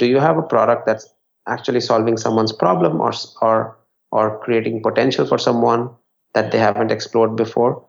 [0.00, 1.06] do you have a product that's
[1.46, 3.12] actually solving someone's problem or
[3.42, 3.76] or
[4.10, 5.88] or creating potential for someone
[6.34, 7.84] that they haven't explored before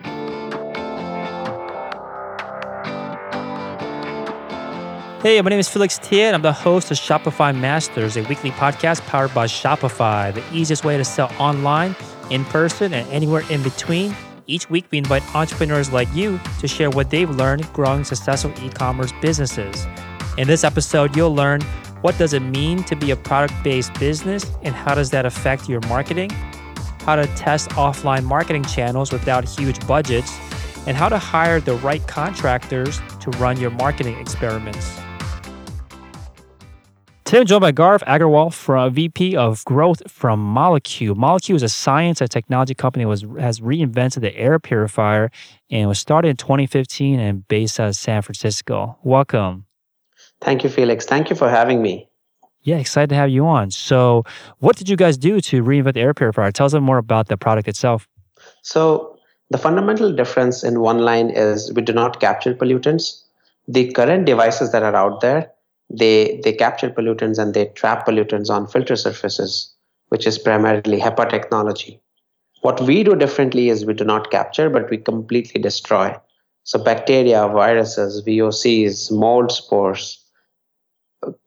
[5.21, 6.33] Hey, my name is Felix Thea.
[6.33, 10.97] I'm the host of Shopify Masters, a weekly podcast powered by Shopify, the easiest way
[10.97, 11.95] to sell online,
[12.31, 14.15] in person, and anywhere in between.
[14.47, 19.13] Each week, we invite entrepreneurs like you to share what they've learned growing successful e-commerce
[19.21, 19.85] businesses.
[20.39, 21.61] In this episode, you'll learn
[22.01, 25.81] what does it mean to be a product-based business and how does that affect your
[25.81, 26.31] marketing,
[27.05, 30.37] how to test offline marketing channels without huge budgets,
[30.87, 34.99] and how to hire the right contractors to run your marketing experiments.
[37.23, 41.15] Today I'm joined by Gaurav Agarwal, from VP of Growth from Molekule.
[41.15, 45.31] Molekule is a science and technology company that has reinvented the air purifier
[45.69, 48.97] and was started in 2015 and based out of San Francisco.
[49.03, 49.65] Welcome.
[50.41, 51.05] Thank you, Felix.
[51.05, 52.07] Thank you for having me.
[52.63, 53.71] Yeah, excited to have you on.
[53.71, 54.23] So,
[54.59, 56.51] what did you guys do to reinvent the air purifier?
[56.51, 58.07] Tell us more about the product itself.
[58.61, 59.17] So,
[59.49, 63.23] the fundamental difference in one line is we do not capture pollutants.
[63.67, 65.51] The current devices that are out there
[65.93, 69.73] they they capture pollutants and they trap pollutants on filter surfaces,
[70.09, 71.99] which is primarily HEPA technology.
[72.61, 76.15] What we do differently is we do not capture, but we completely destroy.
[76.63, 80.20] So bacteria, viruses, VOCs, mold spores,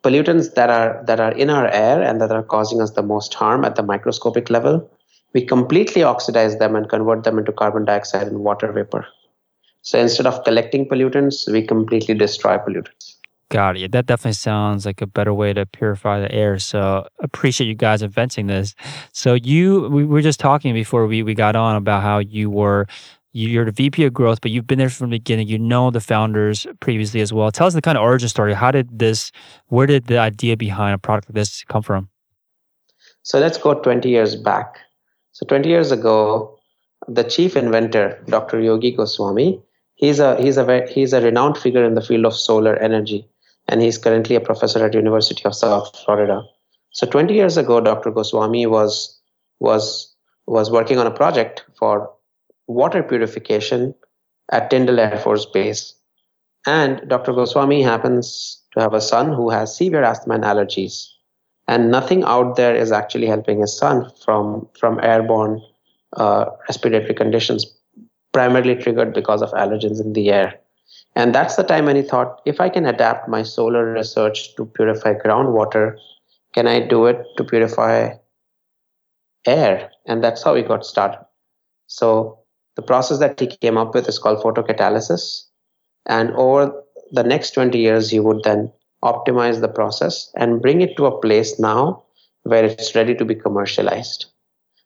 [0.03, 3.35] pollutants that are that are in our air and that are causing us the most
[3.35, 4.89] harm at the microscopic level,
[5.33, 9.07] we completely oxidize them and convert them into carbon dioxide and water vapor.
[9.83, 13.17] So instead of collecting pollutants, we completely destroy pollutants.
[13.51, 13.93] Got it.
[13.93, 16.59] That definitely sounds like a better way to purify the air.
[16.59, 18.75] So appreciate you guys inventing this.
[19.13, 22.87] So you, we were just talking before we, we got on about how you were,
[23.35, 25.49] you're the VP of growth, but you've been there from the beginning.
[25.49, 27.51] You know the founders previously as well.
[27.51, 28.55] Tell us the kind of origin story.
[28.55, 29.33] How did this,
[29.67, 32.09] where did the idea behind a product like this come from?
[33.23, 34.79] So let's go 20 years back.
[35.33, 36.57] So 20 years ago,
[37.09, 38.61] the chief inventor, Dr.
[38.61, 39.61] Yogi Goswami,
[39.97, 43.29] he's a he's a very, he's a renowned figure in the field of solar energy
[43.67, 46.43] and he's currently a professor at University of South Florida.
[46.91, 48.11] So 20 years ago, Dr.
[48.11, 49.19] Goswami was
[49.59, 50.15] was
[50.47, 52.11] was working on a project for
[52.67, 53.95] water purification
[54.51, 55.95] at Tyndall Air Force Base.
[56.67, 57.33] And Dr.
[57.33, 61.09] Goswami happens to have a son who has severe asthma and allergies.
[61.69, 65.63] And nothing out there is actually helping his son from, from airborne
[66.17, 67.67] uh, respiratory conditions,
[68.33, 70.55] primarily triggered because of allergens in the air.
[71.17, 74.67] And that's the time when he thought, if I can adapt my solar research to
[74.67, 75.97] purify groundwater,
[76.53, 78.11] can I do it to purify
[79.47, 79.91] air?
[80.07, 81.25] And that's how he got started.
[81.87, 82.44] So
[82.77, 85.45] the process that he came up with is called photocatalysis.
[86.07, 86.73] And over
[87.13, 91.21] the next 20 years, he would then optimize the process and bring it to a
[91.21, 92.03] place now
[92.43, 94.27] where it's ready to be commercialized.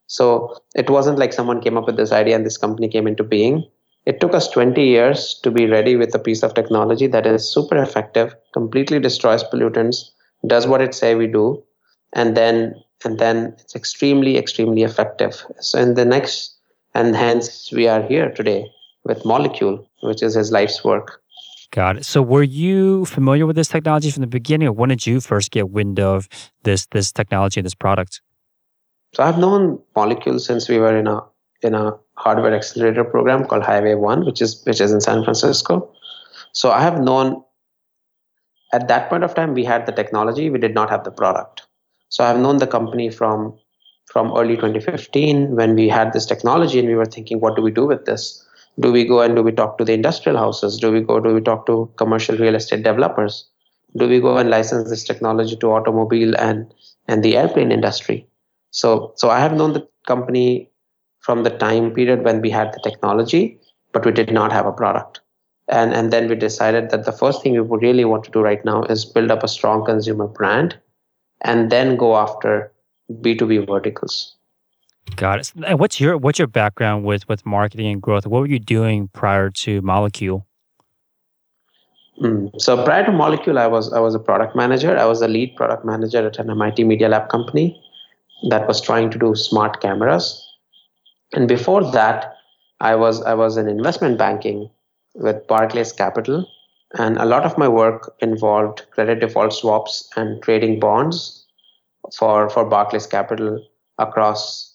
[0.07, 3.25] So it wasn't like someone came up with this idea and this company came into
[3.25, 3.65] being.
[4.07, 7.53] It took us 20 years to be ready with a piece of technology that is
[7.53, 10.11] super effective, completely destroys pollutants,
[10.47, 11.63] does what it say we do,
[12.15, 15.45] and then and then it's extremely, extremely effective.
[15.61, 16.58] So in the next
[16.95, 18.71] and hence we are here today
[19.05, 21.23] with Molekule, which is his life's work.
[21.71, 22.07] Got it.
[22.07, 25.51] So were you familiar with this technology from the beginning, or when did you first
[25.51, 26.29] get wind of
[26.63, 28.23] this this technology, and this product?
[29.15, 31.21] So I've known Molekule since we were in a
[31.63, 35.93] in a hardware accelerator program called Highway One, which is which is in San Francisco.
[36.53, 37.43] So I have known
[38.73, 41.67] at that point of time we had the technology, we did not have the product.
[42.09, 43.59] So I've known the company from
[44.13, 47.71] from early 2015 when we had this technology and we were thinking, what do we
[47.71, 48.45] do with this?
[48.81, 50.79] Do we go and do we talk to the industrial houses?
[50.79, 53.49] Do we go, do we talk to commercial real estate developers?
[53.97, 56.73] Do we go and license this technology to automobile and
[57.07, 58.27] and the airplane industry?
[58.71, 60.71] So so I have known the company
[61.21, 63.59] from the time period when we had the technology,
[63.93, 65.21] but we did not have a product.
[65.71, 68.41] And, and then we decided that the first thing we would really want to do
[68.41, 70.79] right now is build up a strong consumer brand
[71.43, 72.73] and then go after
[73.11, 74.37] B2B verticals.
[75.17, 75.53] Got it.
[75.67, 78.27] And what's your what's your background with with marketing and growth?
[78.27, 80.45] What were you doing prior to Molekule?
[82.21, 82.51] Mm.
[82.61, 84.97] So prior to Molekule, I was I was a product manager.
[84.97, 87.81] I was a lead product manager at an MIT Media Lab company
[88.51, 90.45] that was trying to do smart cameras.
[91.35, 92.35] And before that,
[92.81, 94.71] I was I was in investment banking
[95.15, 96.47] with Barclays Capital,
[96.99, 101.47] and a lot of my work involved credit default swaps and trading bonds
[102.17, 103.65] for for Barclays Capital
[103.99, 104.75] across.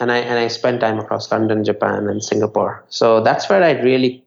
[0.00, 2.84] And I and I spent time across London, Japan, and Singapore.
[2.88, 4.24] So that's where I really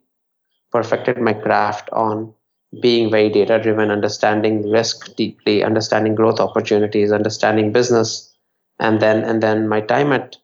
[0.71, 2.33] perfected my craft on
[2.81, 8.33] being very data driven, understanding risk deeply, understanding growth opportunities, understanding business,
[8.79, 10.37] and then and then my time at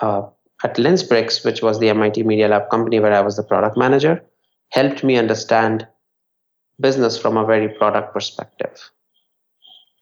[0.00, 0.22] uh,
[0.64, 4.22] at Lensbricks, which was the MIT Media Lab company where I was the product manager,
[4.70, 5.86] helped me understand
[6.80, 8.90] business from a very product perspective.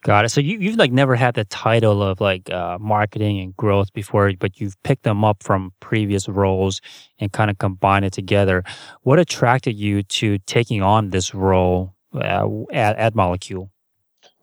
[0.06, 0.28] Got it.
[0.28, 4.32] So you, you've like never had the title of like uh, marketing and growth before,
[4.38, 6.80] but you've picked them up from previous roles
[7.18, 8.62] and kind of combined it together.
[9.02, 13.68] What attracted you to taking on this role uh, at, at Molekule?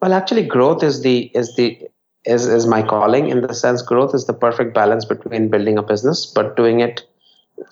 [0.01, 1.79] Well, actually, growth is the is the
[2.25, 5.83] is is my calling in the sense growth is the perfect balance between building a
[5.83, 7.05] business but doing it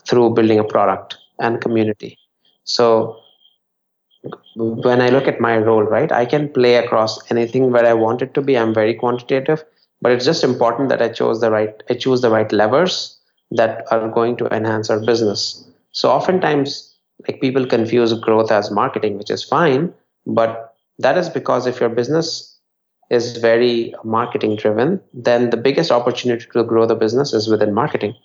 [0.08, 2.18] through building a product and community.
[2.64, 3.21] So
[4.62, 8.22] when I look at my role, right, I can play across anything where I want
[8.22, 8.58] it to be.
[8.58, 9.64] I'm very quantitative,
[10.02, 13.18] but it's just important that I chose the right, I choose the right levers
[13.52, 15.66] that are going to enhance our business.
[15.92, 16.96] So oftentimes,
[17.28, 19.94] like people confuse growth as marketing, which is fine,
[20.26, 22.58] but that is because if your business
[23.10, 28.16] is very marketing driven, then the biggest opportunity to grow the business is within marketing.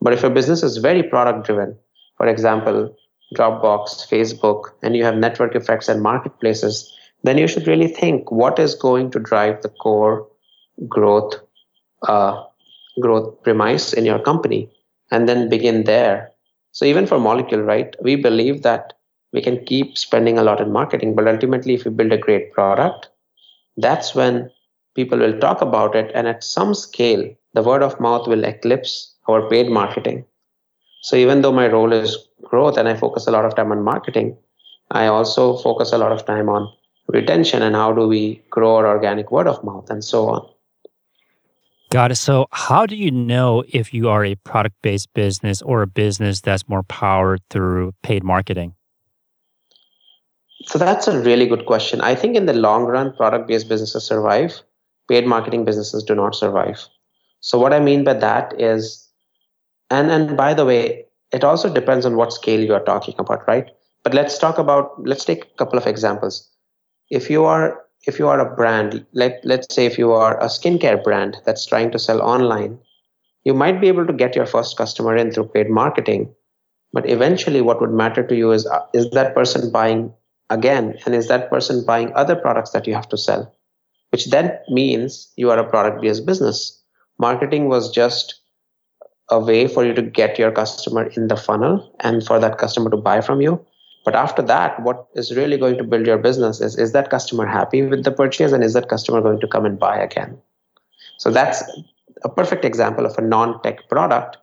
[0.00, 1.76] But if your business is very product driven,
[2.16, 2.96] for example,
[3.32, 6.92] Dropbox, Facebook, and you have network effects and marketplaces,
[7.22, 10.28] then you should really think what is going to drive the core
[10.88, 11.34] growth
[12.08, 12.42] uh,
[13.00, 14.70] growth premise in your company,
[15.10, 16.30] and then begin there.
[16.72, 18.94] So even for Molekule, right, we believe that
[19.32, 22.52] we can keep spending a lot in marketing, but ultimately, if we build a great
[22.52, 23.08] product,
[23.76, 24.50] that's when
[24.94, 29.14] people will talk about it, and at some scale, the word of mouth will eclipse
[29.28, 30.24] our paid marketing.
[31.02, 33.82] So even though my role is growth and I focus a lot of time on
[33.82, 34.36] marketing,
[34.92, 36.72] I also focus a lot of time on
[37.08, 40.48] retention and how do we grow our organic word of mouth and so on.
[41.90, 42.14] Got it.
[42.14, 46.40] So, how do you know if you are a product based business or a business
[46.40, 48.74] that's more powered through paid marketing?
[50.64, 52.00] So, that's a really good question.
[52.00, 54.62] I think in the long run, product based businesses survive,
[55.08, 56.86] paid marketing businesses do not survive.
[57.40, 59.01] So, what I mean by that is
[59.92, 63.46] and and by the way it also depends on what scale you are talking about
[63.48, 63.70] right?
[64.04, 66.50] But let's talk about let's take a couple of examples.
[67.10, 70.46] If you are if you are a brand let, let's say if you are a
[70.46, 72.78] skincare brand that's trying to sell online
[73.44, 76.34] you might be able to get your first customer in through paid marketing.
[76.92, 80.12] But eventually what would matter to you is uh, is that person buying
[80.50, 80.98] again?
[81.06, 83.54] And is that person buying other products that you have to sell?
[84.10, 86.82] Which then means you are a product based business.
[87.18, 88.41] Marketing was just
[89.32, 92.90] a way for you to get your customer in the funnel and for that customer
[92.90, 93.64] to buy from you.
[94.04, 97.46] But after that, what is really going to build your business is is that customer
[97.46, 100.38] happy with the purchase and is that customer going to come and buy again?
[101.18, 101.62] So that's
[102.24, 104.36] a perfect example of a non tech product,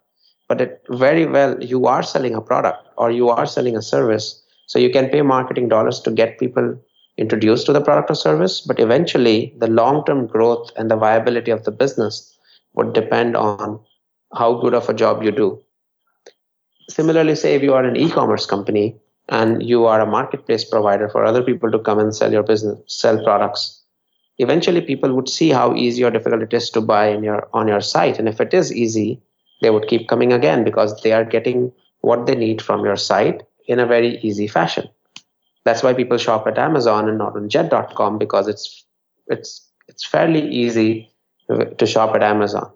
[0.47, 4.41] but it very well you are selling a product or you are selling a service.
[4.67, 6.73] So you can pay marketing dollars to get people
[7.17, 11.51] introduced to the product or service, but eventually the long term growth and the viability
[11.51, 12.33] of the business
[12.75, 13.79] would depend on
[14.33, 15.61] how good of a job you do.
[16.89, 18.95] Similarly, say if you are an e-commerce company
[19.29, 22.79] and you are a marketplace provider for other people to come and sell your business,
[22.87, 23.81] sell products,
[24.39, 27.67] eventually people would see how easy or difficult it is to buy in your on
[27.67, 28.17] your site.
[28.17, 29.21] And if it is easy,
[29.61, 31.71] they would keep coming again because they are getting
[32.01, 34.89] what they need from your site in a very easy fashion.
[35.65, 38.85] That's why people shop at Amazon and not on jet.com because it's
[39.27, 41.11] it's it's fairly easy
[41.49, 42.71] to shop at Amazon.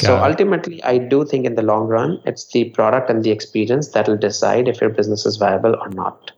[0.00, 0.30] Got so it.
[0.30, 4.08] ultimately, I do think in the long run, it's the product and the experience that
[4.08, 6.32] will decide if your business is viable or not.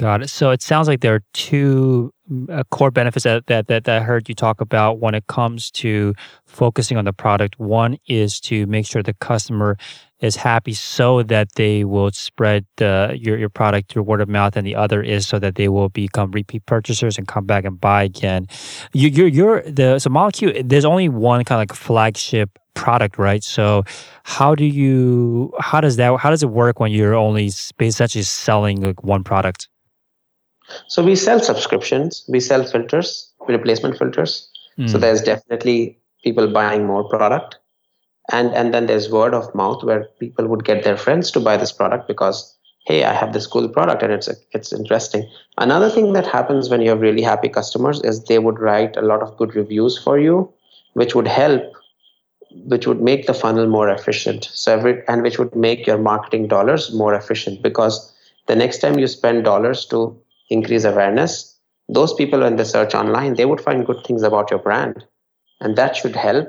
[0.00, 0.30] Got it.
[0.30, 2.12] So it sounds like there are two
[2.50, 5.70] uh, core benefits that, that, that that I heard you talk about when it comes
[5.72, 6.14] to
[6.46, 7.60] focusing on the product.
[7.60, 9.76] One is to make sure the customer
[10.18, 14.56] is happy so that they will spread the, your, your product through word of mouth.
[14.56, 17.80] And the other is so that they will become repeat purchasers and come back and
[17.80, 18.48] buy again.
[18.92, 23.42] You, you're, you're the, so Molekule, there's only one kind of like flagship product, right?
[23.42, 23.84] So
[24.24, 27.50] how do you, how does that, how does it work when you're only
[27.80, 29.68] essentially selling like one product?
[30.88, 34.48] So we sell subscriptions, we sell filters, replacement filters.
[34.78, 34.88] Mm.
[34.88, 35.02] So hmm.
[35.02, 37.58] there's definitely people buying more product
[38.32, 41.56] and and then there's word of mouth where people would get their friends to buy
[41.56, 45.28] this product because hey i have this cool product and it's it's interesting
[45.58, 49.02] another thing that happens when you have really happy customers is they would write a
[49.02, 50.50] lot of good reviews for you
[50.94, 51.62] which would help
[52.66, 56.46] which would make the funnel more efficient so every and which would make your marketing
[56.48, 58.12] dollars more efficient because
[58.46, 60.16] the next time you spend dollars to
[60.50, 61.58] increase awareness
[61.88, 65.04] those people when they search online they would find good things about your brand
[65.60, 66.48] and that should help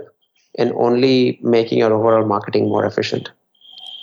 [0.58, 3.32] in only making your overall marketing more efficient.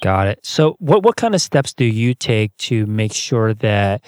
[0.03, 0.41] Got it.
[0.43, 4.03] So, what what kind of steps do you take to make sure that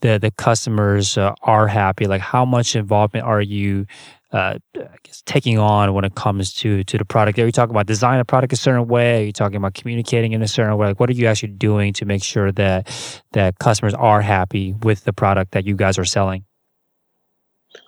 [0.00, 2.06] the the customers uh, are happy?
[2.06, 3.86] Like, how much involvement are you?
[4.30, 7.38] Uh, I guess taking on when it comes to to the product.
[7.38, 9.22] Are you talking about design a product a certain way?
[9.22, 10.88] Are you talking about communicating in a certain way?
[10.88, 15.04] Like, what are you actually doing to make sure that that customers are happy with
[15.04, 16.44] the product that you guys are selling?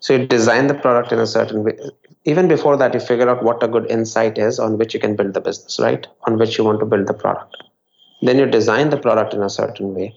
[0.01, 1.79] So you design the product in a certain way.
[2.25, 5.17] Even before that, you figure out what a good insight is on which you can
[5.17, 6.07] build the business, right?
[6.27, 7.57] On which you want to build the product.
[8.23, 10.15] Then you design the product in a certain way.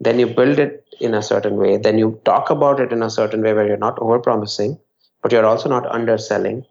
[0.00, 1.76] Then you build it in a certain way.
[1.76, 4.78] Then you talk about it in a certain way where you're not over promising
[5.22, 6.64] but you're also not underselling.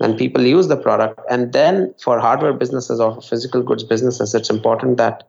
[0.00, 1.20] Then people use the product.
[1.30, 5.28] And then for hardware businesses or physical goods businesses, it's important that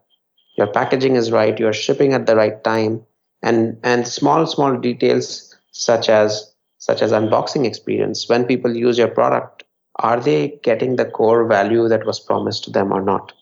[0.57, 3.03] your packaging is right, you're shipping at the right time,
[3.43, 8.27] and and small, small details such as such as unboxing experience.
[8.29, 9.63] When people use your product,
[9.97, 13.33] are they getting the core value that was promised to them or not?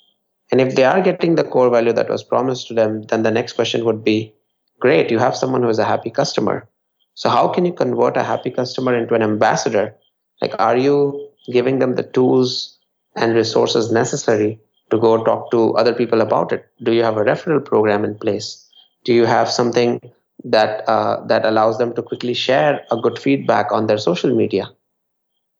[0.51, 3.31] And if they are getting the core value that was promised to them, then the
[3.31, 4.33] next question would be
[4.79, 6.67] great, you have someone who is a happy customer.
[7.15, 9.95] So, how can you convert a happy customer into an ambassador?
[10.41, 12.77] Like, are you giving them the tools
[13.15, 16.65] and resources necessary to go talk to other people about it?
[16.81, 18.67] Do you have a referral program in place?
[19.03, 19.99] Do you have something
[20.43, 24.69] that uh, that allows them to quickly share a good feedback on their social media?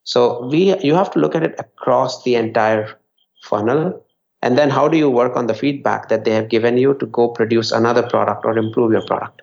[0.04, 2.98] So we you have to look at it across the entire
[3.44, 4.06] funnel,
[4.42, 7.06] and then how do you work on the feedback that they have given you to
[7.06, 9.42] go produce another product or improve your product?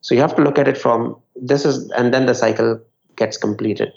[0.00, 2.80] So you have to look at it from this is, and then the cycle
[3.16, 3.92] gets completed.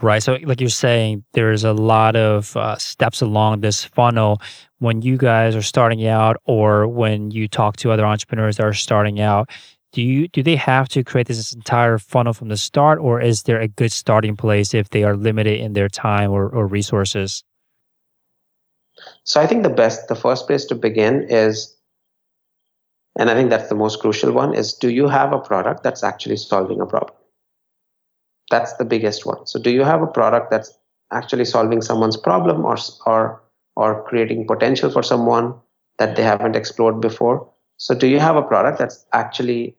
[0.00, 0.22] Right.
[0.22, 4.40] So, like you're saying, there's a lot of uh, steps along this funnel
[4.78, 8.72] when you guys are starting out, or when you talk to other entrepreneurs that are
[8.72, 9.50] starting out.
[9.92, 13.42] Do you do they have to create this entire funnel from the start, or is
[13.42, 17.44] there a good starting place if they are limited in their time or, or resources?
[19.24, 21.76] So, I think the best, the first place to begin is
[23.18, 26.02] and i think that's the most crucial one is do you have a product that's
[26.04, 27.14] actually solving a problem?
[28.50, 29.46] That's the biggest one.
[29.46, 30.76] So do you have a product that's
[31.12, 32.76] actually solving someone's problem or
[33.06, 33.42] or
[33.76, 35.54] or creating potential for someone
[35.98, 37.48] that they haven't explored before?
[37.76, 39.76] So do you have a product that's actually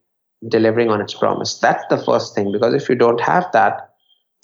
[0.47, 1.57] delivering on its promise?
[1.59, 3.89] That's the first thing because if you don't have that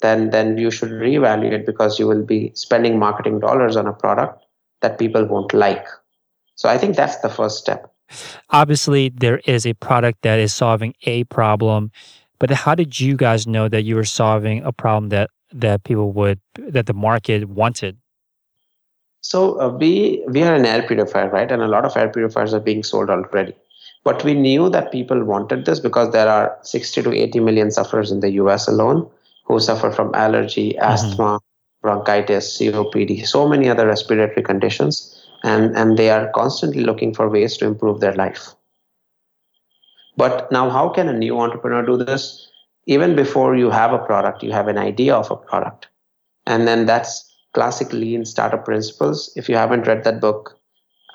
[0.00, 4.44] then then you should reevaluate because you will be spending marketing dollars on a product
[4.80, 5.86] that people won't like.
[6.54, 7.92] So i think that's the first step
[8.50, 11.90] Obviously, there is a product that is solving a problem,
[12.38, 16.12] but how did you guys know that you were solving a problem that that people
[16.12, 17.96] would that the market wanted?
[19.20, 21.50] So uh, we we are an air purifier, right?
[21.50, 23.54] And a lot of air purifiers are being sold already.
[24.04, 28.10] But we knew that people wanted this because there are 60 to 80 million sufferers
[28.10, 29.10] in the US alone
[29.44, 30.92] who suffer from allergy, mm-hmm.
[30.92, 31.40] asthma,
[31.82, 35.17] bronchitis, COPD, so many other respiratory conditions
[35.48, 38.54] and, and they are constantly looking for ways to improve their life.
[40.16, 42.50] But now, how can a new entrepreneur do this?
[42.86, 45.88] Even before you have a product, you have an idea of a product.
[46.46, 47.24] And then that's
[47.54, 49.32] classic lean startup principles.
[49.36, 50.58] If you haven't read that book,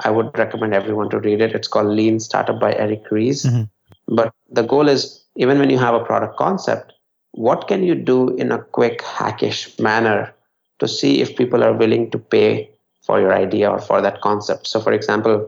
[0.03, 1.53] I would recommend everyone to read it.
[1.53, 3.43] It's called Lean Startup by Eric Ries.
[3.43, 4.15] Mm-hmm.
[4.15, 6.93] But the goal is even when you have a product concept,
[7.31, 10.33] what can you do in a quick, hackish manner
[10.79, 12.73] to see if people are willing to pay
[13.13, 14.65] for your idea or for that concept.
[14.65, 15.48] So for example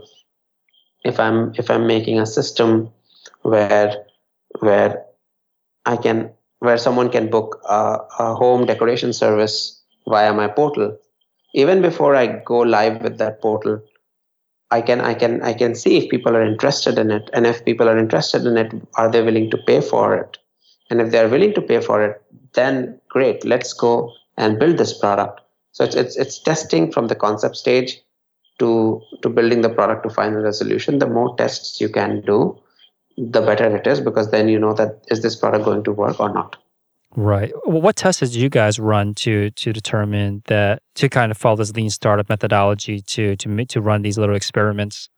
[1.09, 2.89] if i'm if i'm making a system
[3.53, 3.93] where
[4.67, 4.91] where
[5.85, 6.29] i can
[6.59, 9.55] where someone can book a, a home decoration service
[10.13, 10.97] via my portal
[11.53, 13.79] even before i go live with that portal
[14.71, 17.29] i can i can i can see if people are interested in it.
[17.33, 20.37] And if people are interested in it are they willing to pay for it?
[20.89, 22.21] And if they're willing to pay for it
[22.53, 25.41] then great let's go and build this product
[25.75, 27.99] so it's, it's, it's testing from the concept stage
[28.59, 30.99] to, to building the product to final resolution.
[30.99, 32.57] The more tests you can do,
[33.17, 36.17] the better it is because then you know that is this product going to work
[36.21, 36.55] or not.
[37.17, 37.51] Right.
[37.65, 41.57] Well, what tests did you guys run to to determine that to kind of follow
[41.57, 45.09] this lean startup methodology to to to run these little experiments?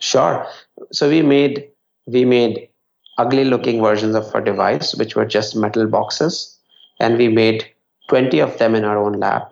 [0.00, 0.46] Sure.
[0.92, 1.70] So we made
[2.06, 2.68] we made
[3.16, 6.58] ugly looking versions of our device, which were just metal boxes,
[7.00, 7.66] and we made
[8.08, 9.42] 20 of them in our own lab.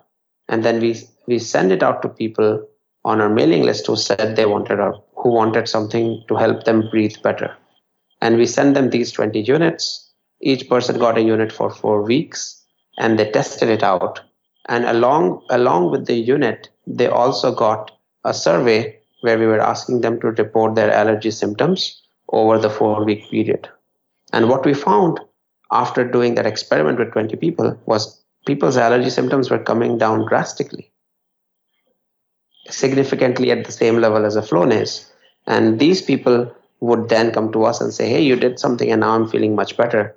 [0.48, 0.96] And then we
[1.26, 2.66] we send it out to people
[3.04, 6.88] on our mailing list who said they wanted or who wanted something to help them
[6.90, 7.56] breathe better.
[8.20, 10.10] And we send them these 20 units.
[10.40, 12.62] Each person got a unit for 4 weeks
[12.98, 14.20] and they tested it out.
[14.66, 17.90] And along along with the unit they also got
[18.24, 23.04] a survey where we were asking them to report their allergy symptoms over the 4
[23.04, 23.68] week period.
[24.32, 25.20] And what we found
[25.70, 30.92] after doing that experiment with 20 people was people's allergy symptoms were coming down drastically,
[32.68, 35.10] significantly at the same level as a Flonase.
[35.46, 39.00] And these people would then come to us and say, Hey, you did something and
[39.00, 40.16] now I'm feeling much better.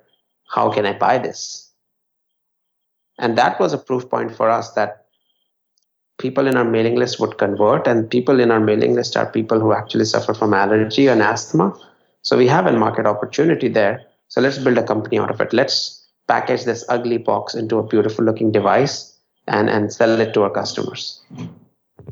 [0.50, 1.70] How can I buy this?
[3.18, 5.06] And that was a proof point for us that
[6.18, 9.60] people in our mailing list would convert, and people in our mailing list are people
[9.60, 11.72] who actually suffer from allergy and asthma.
[12.22, 14.04] So we have a market opportunity there.
[14.28, 15.52] So let's build a company out of it.
[15.52, 15.97] Let's
[16.28, 20.50] package this ugly box into a beautiful looking device and, and sell it to our
[20.50, 21.20] customers.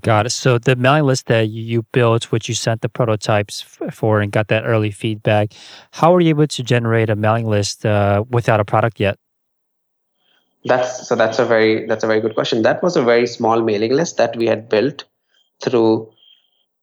[0.02, 0.30] Got it.
[0.30, 4.48] So the mailing list that you built, which you sent the prototypes for and got
[4.48, 5.52] that early feedback,
[5.92, 9.18] how were you able to generate a mailing list uh, without a product yet?
[10.64, 11.14] That's so.
[11.14, 12.62] That's a very that's a very good question.
[12.62, 15.04] That was a very small mailing list that we had built
[15.62, 16.12] through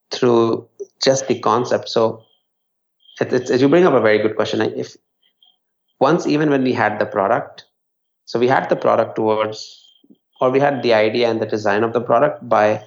[0.10, 0.68] through
[1.04, 1.90] just the concept.
[1.90, 2.24] So
[3.20, 4.62] it, it's, you bring up a very good question.
[4.62, 4.96] If
[6.04, 7.66] once even when we had the product,
[8.26, 9.60] so we had the product towards
[10.42, 12.84] or we had the idea and the design of the product by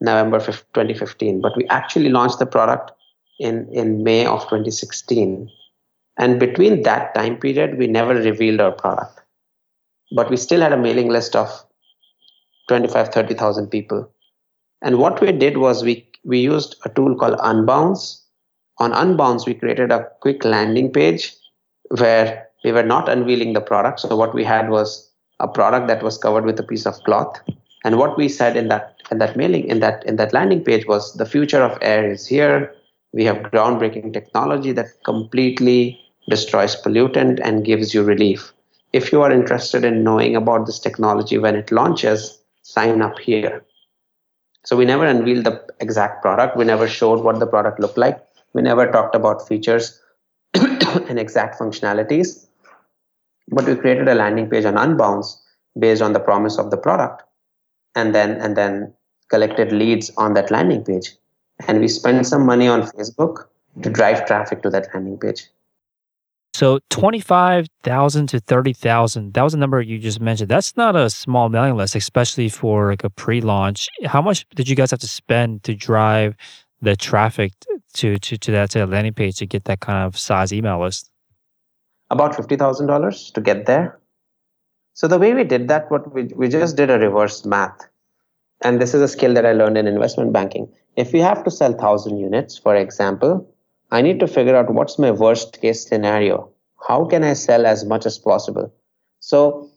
[0.00, 2.92] November 2015, but we actually launched the product
[3.38, 5.48] in in May of 2016.
[6.18, 9.20] And between that time period, we never revealed our product.
[10.14, 11.48] But we still had a mailing list of
[12.68, 14.08] 25 30000 people.
[14.82, 18.20] And what we did was we we used a tool called unbounce.
[18.78, 21.34] On unbounce we created a quick landing page
[22.02, 26.02] where we were not unveiling the product so what we had was a product that
[26.02, 27.40] was covered with a piece of cloth
[27.84, 30.86] and what we said in that in that mailing in that in that landing page
[30.86, 32.74] was the future of air is here
[33.12, 35.98] we have groundbreaking technology that completely
[36.28, 38.52] destroys pollutant and gives you relief
[38.92, 43.64] if you are interested in knowing about this technology when it launches, sign up here.
[44.64, 46.56] So we never unveiled the exact product.
[46.56, 48.20] We never showed what the product looked like.
[48.52, 50.00] We never talked about features
[50.54, 52.46] and exact functionalities.
[53.50, 55.36] But we created a landing page on Unbounce
[55.78, 57.22] based on the promise of the product,
[57.94, 58.94] and then and then
[59.28, 61.12] collected leads on that landing page.
[61.66, 63.46] And we spent some money on Facebook
[63.82, 65.48] to drive traffic to that landing page.
[66.52, 70.50] So 25,000 to 30,000, that was the number you just mentioned.
[70.50, 73.88] That's not a small mailing list, especially for like a pre-launch.
[74.04, 76.34] How much did you guys have to spend to drive
[76.82, 77.52] the traffic
[77.94, 81.09] to, to, to that, to landing page to get that kind of size email list?
[82.10, 83.98] About $50,000 to get there.
[84.94, 87.88] So the way we did that, what we, we just did a reverse math.
[88.62, 90.70] And this is a skill that I learned in investment banking.
[90.96, 93.48] If we have to sell 1,000 units, for example,
[93.90, 96.50] I need to figure out what's my worst case scenario.
[96.86, 98.72] How can I sell as much as possible?
[99.20, 99.70] So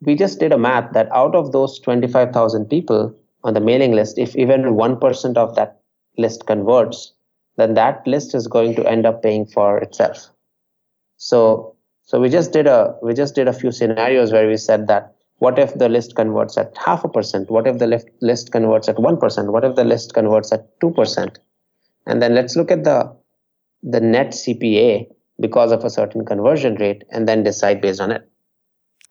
[0.00, 4.18] we just did a math that out of those 25,000 people on the mailing list,
[4.18, 5.80] if even 1% of that
[6.16, 7.12] list converts,
[7.56, 10.30] then that list is going to end up paying for itself.
[11.16, 11.74] So
[12.10, 15.14] so we just did a we just did a few scenarios where we said that
[15.38, 17.48] what if the list converts at half a percent?
[17.48, 19.52] What if the list, list converts at 1%?
[19.52, 21.36] What if the list converts at 2%?
[22.08, 23.16] And then let's look at the
[23.84, 25.06] the net CPA
[25.38, 28.28] because of a certain conversion rate and then decide based on it.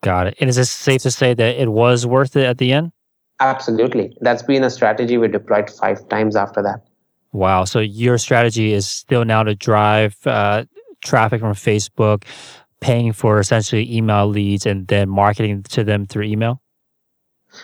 [0.02, 0.36] Got it.
[0.42, 2.92] And is it safe to say that it was worth it at the end?
[3.40, 4.14] Absolutely.
[4.20, 6.82] That's been a strategy we deployed five times after that.
[7.32, 7.64] Wow.
[7.64, 10.66] So your strategy is still now to drive uh,
[11.02, 12.26] traffic from Facebook,
[12.82, 16.62] paying for essentially email leads and then marketing to them through email?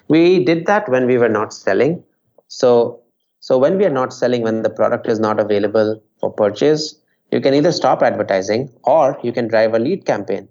[0.08, 2.04] We did that when we were not selling.
[2.48, 3.02] So
[3.40, 6.96] so when we are not selling, when the product is not available for purchase,
[7.32, 10.48] you can either stop advertising or you can drive a lead campaign.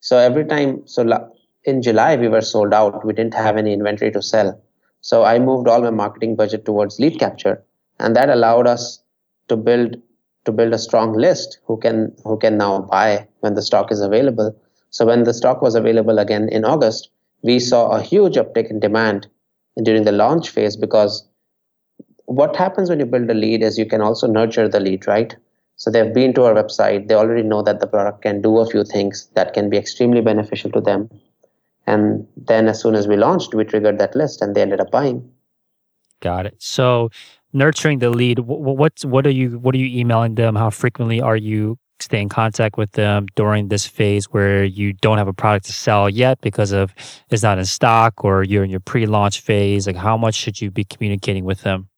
[0.00, 1.32] So every time, so
[1.64, 3.04] in July we were sold out.
[3.04, 4.60] We didn't have any inventory to sell.
[5.00, 7.62] So I moved all my marketing budget towards lead capture,
[7.98, 9.02] and that allowed us
[9.48, 9.96] to build
[10.44, 14.00] to build a strong list who can who can now buy when the stock is
[14.00, 14.56] available.
[14.90, 17.10] So when the stock was available again in August,
[17.42, 19.26] we saw a huge uptick in demand
[19.82, 21.28] during the launch phase because
[22.24, 25.34] what happens when you build a lead is you can also nurture the lead, right?
[25.76, 28.66] So they've been to our website, they already know that the product can do a
[28.66, 31.08] few things that can be extremely beneficial to them.
[31.86, 34.90] And then as soon as we launched, we triggered that list and they ended up
[34.90, 35.30] buying.
[36.20, 36.56] Got it.
[36.58, 37.10] So
[37.52, 40.56] nurturing the lead, what what are you what are you emailing them?
[40.56, 45.18] How frequently are you stay in contact with them during this phase where you don't
[45.18, 46.94] have a product to sell yet because of
[47.30, 50.70] it's not in stock or you're in your pre-launch phase like how much should you
[50.70, 51.88] be communicating with them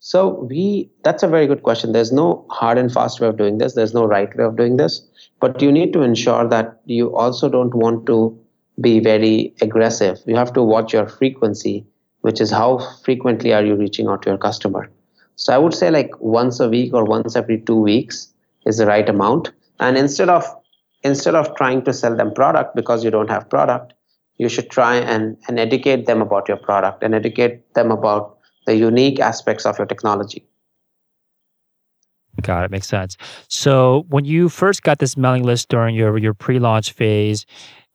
[0.00, 1.92] so we that's a very good question.
[1.92, 3.74] There's no hard and fast way of doing this.
[3.74, 5.02] There's no right way of doing this.
[5.38, 8.38] But you need to ensure that you also don't want to
[8.80, 10.18] be very aggressive.
[10.26, 11.84] You have to watch your frequency,
[12.22, 14.90] which is how frequently are you reaching out to your customer.
[15.38, 18.32] So I would say like once a week or once every two weeks
[18.66, 19.52] is the right amount.
[19.78, 20.44] And instead of
[21.04, 23.94] instead of trying to sell them product because you don't have product,
[24.38, 28.74] you should try and, and educate them about your product and educate them about the
[28.74, 30.44] unique aspects of your technology.
[32.42, 32.70] Got it.
[32.72, 33.16] Makes sense.
[33.46, 37.46] So when you first got this mailing list during your your pre-launch phase,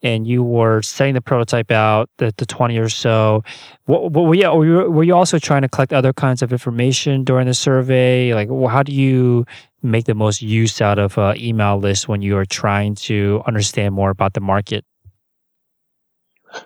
[0.03, 3.43] and you were setting the prototype out, the, the 20 or so,
[3.85, 4.51] what, what, were, you,
[4.91, 8.33] were, you, also trying to collect other kinds of information during the survey?
[8.33, 9.45] Like, how do you
[9.81, 13.95] make the most use out of uh, email lists when you are trying to understand
[13.95, 14.85] more about the market?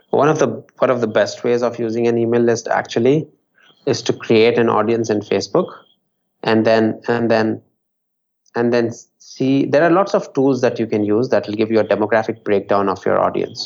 [0.09, 0.47] One of the
[0.79, 3.25] one of the best ways of using an email list actually
[3.85, 5.73] is to create an audience in Facebook,
[6.43, 7.61] and then and then
[8.57, 11.71] and then see there are lots of tools that you can use that will give
[11.71, 13.63] you a demographic breakdown of your audience,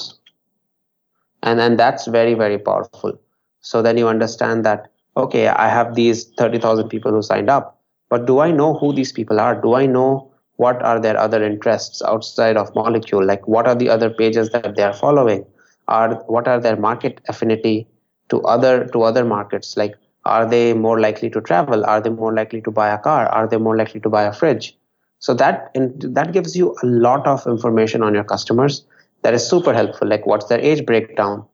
[1.43, 3.19] and then that's very very powerful.
[3.61, 7.79] So then you understand that okay, I have these thirty thousand people who signed up,
[8.09, 9.55] but do I know who these people are?
[9.61, 13.25] Do I know what are their other interests outside of Molekule?
[13.25, 15.45] Like what are the other pages that they are following?
[15.87, 17.87] are what are their market affinity
[18.29, 22.33] to other to other markets like are they more likely to travel are they more
[22.33, 24.77] likely to buy a car are they more likely to buy a fridge
[25.21, 28.83] so that and that gives you a lot of information on your customers
[29.21, 31.45] that is super helpful like what's their age breakdown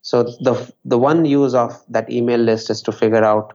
[0.00, 3.52] so the the one use of that email list is to figure out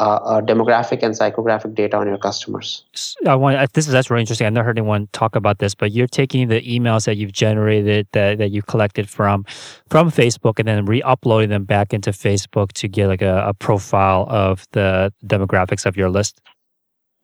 [0.00, 2.84] uh, uh, demographic and psychographic data on your customers.
[3.26, 4.44] I want this is that's really interesting.
[4.44, 8.08] I've never heard anyone talk about this, but you're taking the emails that you've generated
[8.10, 9.44] that, that you collected from
[9.88, 14.26] from Facebook and then re-uploading them back into Facebook to get like a, a profile
[14.28, 16.40] of the demographics of your list.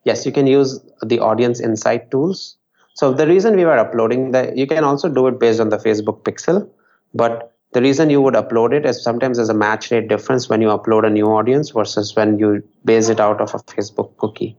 [0.03, 2.57] Yes, you can use the audience insight tools.
[2.95, 5.77] So the reason we were uploading that you can also do it based on the
[5.77, 6.69] Facebook pixel,
[7.13, 10.61] but the reason you would upload it is sometimes there's a match rate difference when
[10.61, 14.57] you upload a new audience versus when you base it out of a Facebook cookie.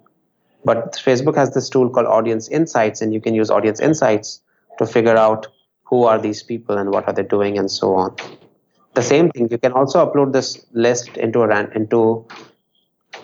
[0.65, 4.41] But Facebook has this tool called Audience Insights, and you can use Audience Insights
[4.79, 5.49] to figure out
[5.85, 8.17] who are these people and what are they doing and so on.
[8.95, 12.27] The same thing, you can also upload this list into a ran into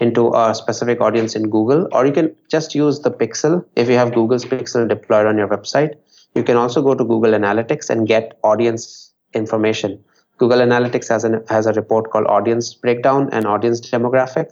[0.00, 3.64] into a specific audience in Google, or you can just use the pixel.
[3.76, 5.94] If you have Google's pixel deployed on your website,
[6.34, 10.02] you can also go to Google Analytics and get audience information.
[10.38, 14.50] Google Analytics has, an, has a report called Audience Breakdown and Audience Demographic,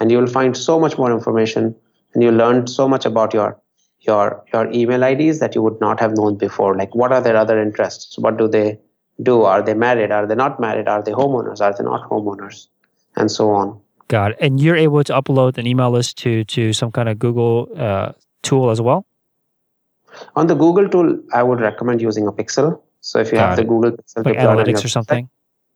[0.00, 1.74] and you will find so much more information,
[2.14, 3.60] and you learn so much about your
[4.00, 6.76] your your email IDs that you would not have known before.
[6.76, 8.16] Like, what are their other interests?
[8.18, 8.78] What do they
[9.22, 9.42] do?
[9.42, 10.12] Are they married?
[10.12, 10.88] Are they not married?
[10.88, 11.60] Are they homeowners?
[11.60, 12.68] Are they not homeowners?
[13.16, 13.80] And so on.
[14.08, 14.38] Got it.
[14.40, 18.12] And you're able to upload an email list to to some kind of Google uh,
[18.42, 19.06] tool as well.
[20.36, 23.58] On the Google tool, I would recommend using a Pixel so if you Got have
[23.58, 23.62] it.
[23.62, 25.28] the Google Pixel like Analytics or something.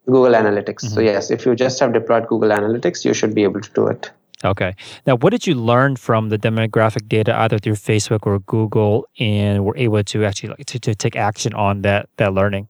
[0.06, 0.84] Google Analytics.
[0.84, 0.94] Mm-hmm.
[0.94, 3.86] So yes, if you just have deployed Google Analytics, you should be able to do
[3.86, 4.10] it.
[4.44, 4.74] Okay.
[5.06, 9.64] Now, what did you learn from the demographic data, either through Facebook or Google, and
[9.64, 12.68] were able to actually like, to, to take action on that that learning?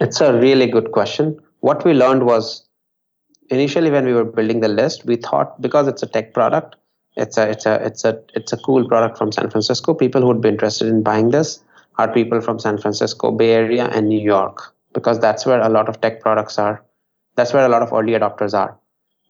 [0.00, 1.40] It's a really good question.
[1.62, 2.64] What we learned was
[3.48, 6.74] initially when we were building the list, we thought because it's a tech product,
[7.16, 9.94] it's a it's a it's a it's a cool product from San Francisco.
[9.94, 11.60] People who would be interested in buying this
[11.98, 15.88] are people from San Francisco, Bay Area, and New York because that's where a lot
[15.88, 16.82] of tech products are.
[17.36, 18.76] That's where a lot of early adopters are.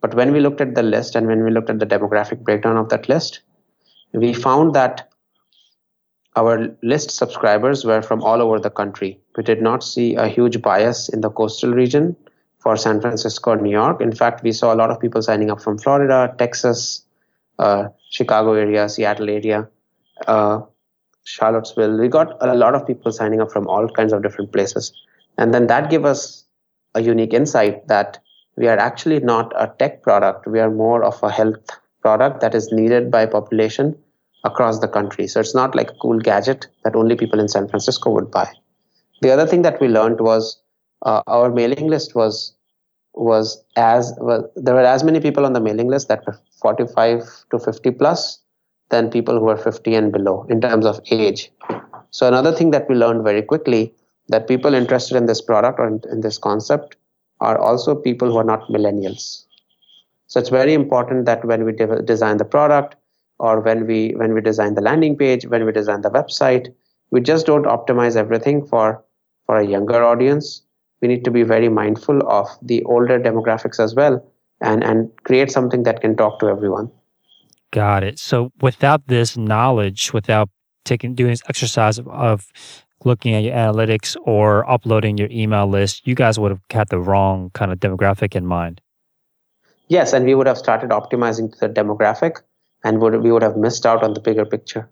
[0.01, 2.79] But when we looked at the list and when we looked at the demographic breakdown
[2.79, 3.42] of that list,
[4.12, 5.12] we found that
[6.37, 9.21] our list subscribers were from all over the country.
[9.37, 12.16] We did not see a huge bias in the coastal region
[12.59, 14.01] for San Francisco or New York.
[14.01, 17.05] In fact, we saw a lot of people signing up from Florida, Texas,
[17.59, 19.68] uh, Chicago area, Seattle area,
[20.27, 20.61] uh,
[21.25, 21.99] Charlottesville.
[21.99, 24.92] We got a lot of people signing up from all kinds of different places.
[25.37, 26.45] And then that gave us
[26.95, 28.18] a unique insight that
[28.57, 30.47] we are actually not a tech product.
[30.47, 33.97] We are more of a health product that is needed by population
[34.44, 35.26] across the country.
[35.26, 38.50] So it's not like a cool gadget that only people in San Francisco would buy.
[39.20, 40.61] The other thing that we learned was
[41.02, 42.55] uh, our mailing list was
[43.14, 47.22] was as well, there were as many people on the mailing list that were 45
[47.50, 48.40] to 50 plus
[48.88, 51.50] than people who are 50 and below in terms of age.
[52.11, 53.92] So another thing that we learned very quickly
[54.28, 56.96] that people interested in this product or in, in this concept
[57.40, 59.44] are also people who are not millennials.
[60.26, 62.96] So it's very important that when we de- design the product
[63.42, 66.68] or when we when we design the landing page, when we design the website,
[67.11, 69.05] we just don't optimize everything for
[69.46, 70.62] for a younger audience
[71.02, 74.24] we need to be very mindful of the older demographics as well
[74.61, 76.90] and, and create something that can talk to everyone.
[77.72, 78.18] Got it.
[78.18, 80.48] So without this knowledge, without
[80.85, 82.52] taking doing this exercise of, of
[83.05, 87.00] looking at your analytics or uploading your email list, you guys would have had the
[87.00, 88.81] wrong kind of demographic in mind.
[89.88, 92.37] Yes, and we would have started optimizing the demographic
[92.85, 94.88] and would we would have missed out on the bigger picture.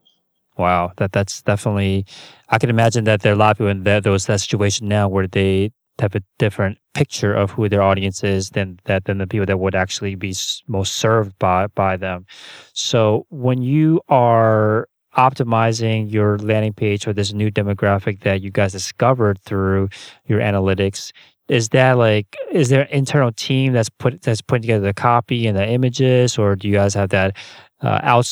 [0.57, 2.05] Wow, that that's definitely.
[2.49, 4.89] I can imagine that there are a lot of people in that those that situation
[4.89, 9.19] now where they have a different picture of who their audience is than that than
[9.19, 10.35] the people that would actually be
[10.67, 12.27] most served by by them.
[12.73, 18.73] So when you are optimizing your landing page for this new demographic that you guys
[18.73, 19.89] discovered through
[20.27, 21.13] your analytics,
[21.49, 25.47] is that like is there an internal team that's put that's putting together the copy
[25.47, 27.37] and the images, or do you guys have that
[27.83, 28.23] uh?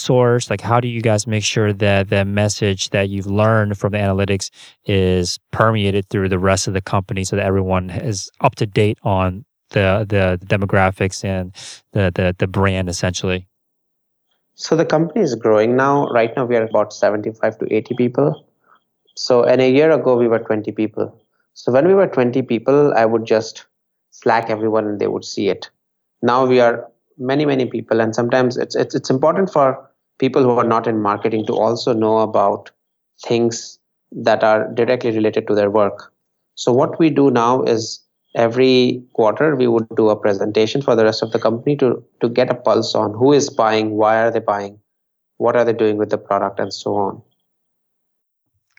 [0.51, 3.99] Like, how do you guys make sure that the message that you've learned from the
[3.99, 4.51] analytics
[4.85, 8.99] is permeated through the rest of the company so that everyone is up to date
[9.03, 11.55] on the the, the demographics and
[11.93, 13.47] the, the the brand essentially?
[14.55, 16.09] So the company is growing now.
[16.09, 18.45] Right now, we are about 75 to 80 people.
[19.15, 21.17] So, and a year ago, we were 20 people.
[21.55, 23.67] So, when we were 20 people, I would just
[24.11, 25.71] Slack everyone and they would see it.
[26.23, 30.51] Now we are many, many people, and sometimes it's, it's, it's important for people who
[30.51, 32.71] are not in marketing to also know about
[33.25, 33.79] things
[34.13, 36.13] that are directly related to their work.
[36.55, 38.01] So, what we do now is
[38.35, 42.29] every quarter we would do a presentation for the rest of the company to to
[42.29, 44.79] get a pulse on who is buying why are they buying
[45.39, 47.23] what are they doing with the product and so on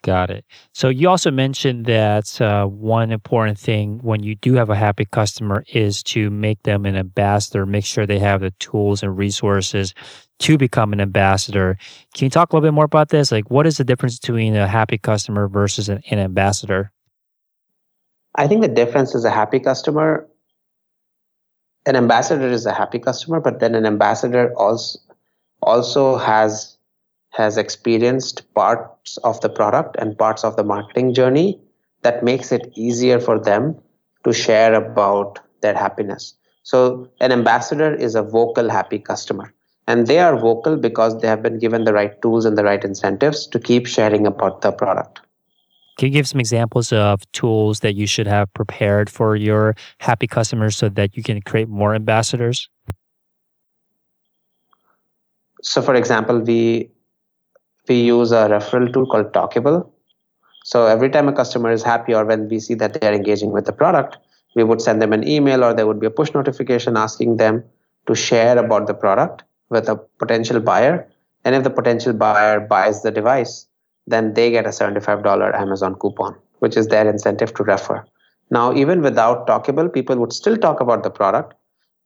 [0.02, 0.44] got it.
[0.72, 5.04] So you also mentioned that uh, one important thing when you do have a happy
[5.04, 9.94] customer is to make them an ambassador make sure they have the tools and resources
[10.40, 11.76] to become an ambassador.
[12.14, 13.30] Can you talk a little bit more about this?
[13.30, 16.92] Like what is the difference between a happy customer versus an, an ambassador?
[18.34, 20.26] I think the difference is a happy customer.
[21.86, 24.98] An ambassador is a happy customer, but then an ambassador also
[25.62, 26.76] also has
[27.40, 31.58] has experienced parts of the product and parts of the marketing journey
[32.02, 33.76] that makes it easier for them
[34.24, 36.34] to share about their happiness.
[36.62, 39.52] So an ambassador is a vocal happy customer.
[39.88, 42.84] And they are vocal because they have been given the right tools and the right
[42.84, 45.20] incentives to keep sharing about the product.
[45.98, 50.26] Can you give some examples of tools that you should have prepared for your happy
[50.26, 52.68] customers so that you can create more ambassadors?
[55.62, 56.90] So, for example, we
[57.90, 59.78] we use a referral tool called Talkable.
[60.64, 63.50] So every time a customer is happy or when we see that they are engaging
[63.50, 64.16] with the product,
[64.54, 67.64] we would send them an email or there would be a push notification asking them
[68.06, 71.08] to share about the product with a potential buyer.
[71.44, 73.66] And if the potential buyer buys the device,
[74.06, 78.04] then they get a $75 Amazon coupon, which is their incentive to refer.
[78.50, 81.54] Now, even without Talkable, people would still talk about the product,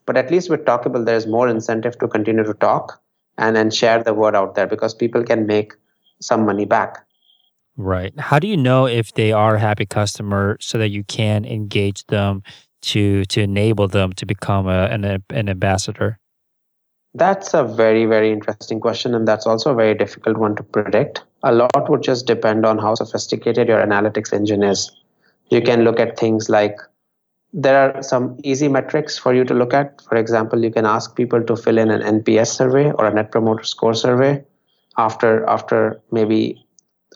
[0.06, 3.00] but at least with Talkable, there's more incentive to continue to talk
[3.38, 5.72] and then share the word out there because people can make
[6.20, 7.04] some money back.
[7.76, 8.18] Right.
[8.18, 12.06] How do you know if they are a happy customer so that you can engage
[12.06, 12.42] them
[12.82, 16.18] to to enable them to become a, an, an ambassador?
[17.14, 19.14] That's a very, very interesting question.
[19.14, 21.22] And that's also a very difficult one to predict.
[21.44, 24.90] A lot would just depend on how sophisticated your analytics engine is.
[25.50, 26.76] You can look at things like
[27.54, 30.02] there are some easy metrics for you to look at.
[30.02, 33.30] For example, you can ask people to fill in an NPS survey or a Net
[33.30, 34.44] Promoter Score survey
[34.98, 36.60] after after maybe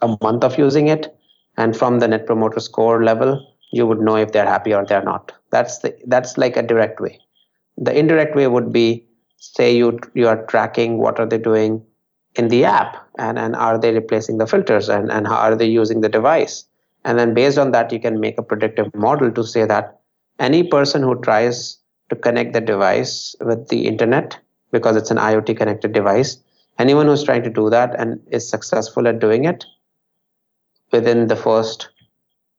[0.01, 1.13] a month of using it,
[1.57, 5.03] and from the Net Promoter Score level, you would know if they're happy or they're
[5.03, 5.33] not.
[5.51, 7.19] That's the that's like a direct way.
[7.77, 9.05] The indirect way would be
[9.39, 11.85] say you you are tracking what are they doing
[12.37, 15.67] in the app and, and are they replacing the filters and, and how are they
[15.67, 16.65] using the device
[17.05, 19.98] and then based on that you can make a predictive model to say that
[20.39, 21.79] any person who tries
[22.11, 24.39] to connect the device with the internet
[24.73, 26.39] because it's an iot connected device
[26.79, 29.65] anyone who's trying to do that and is successful at doing it
[30.93, 31.89] within the first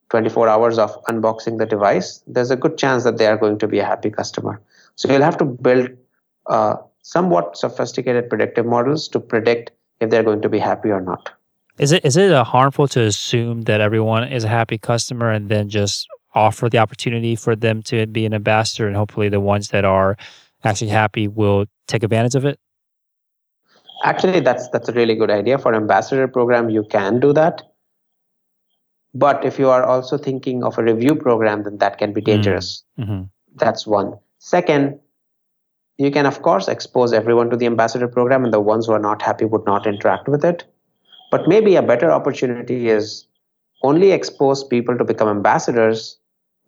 [0.09, 3.67] 24 hours of unboxing the device there's a good chance that they are going to
[3.67, 4.61] be a happy customer
[4.95, 5.89] so you'll have to build
[6.47, 11.31] uh, somewhat sophisticated predictive models to predict if they're going to be happy or not.
[11.77, 15.47] Is it is it uh, harmful to assume that everyone is a happy customer and
[15.49, 19.69] then just offer the opportunity for them to be an ambassador and hopefully the ones
[19.69, 20.17] that are
[20.63, 22.59] actually happy will take advantage of it?
[24.03, 26.69] Actually, that's that's a really good idea for ambassador program.
[26.69, 27.63] You can do that,
[29.13, 32.83] but if you are also thinking of a review program, then that can be dangerous.
[32.97, 33.23] Mm-hmm.
[33.55, 34.17] That's one.
[34.37, 34.99] Second,
[35.97, 38.99] you can of course expose everyone to the ambassador program and the ones who are
[38.99, 40.63] not happy would not interact with it
[41.31, 43.27] but maybe a better opportunity is
[43.83, 46.17] only expose people to become ambassadors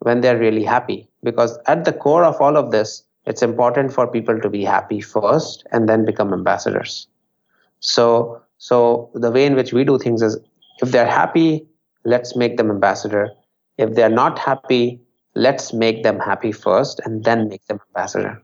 [0.02, 4.06] when they're really happy because at the core of all of this it's important for
[4.06, 7.06] people to be happy first and then become ambassadors
[7.80, 10.38] so so the way in which we do things is
[10.82, 11.66] if they're happy
[12.04, 13.28] let's make them ambassador
[13.78, 15.00] if they're not happy
[15.34, 18.40] let's make them happy first and then make them ambassador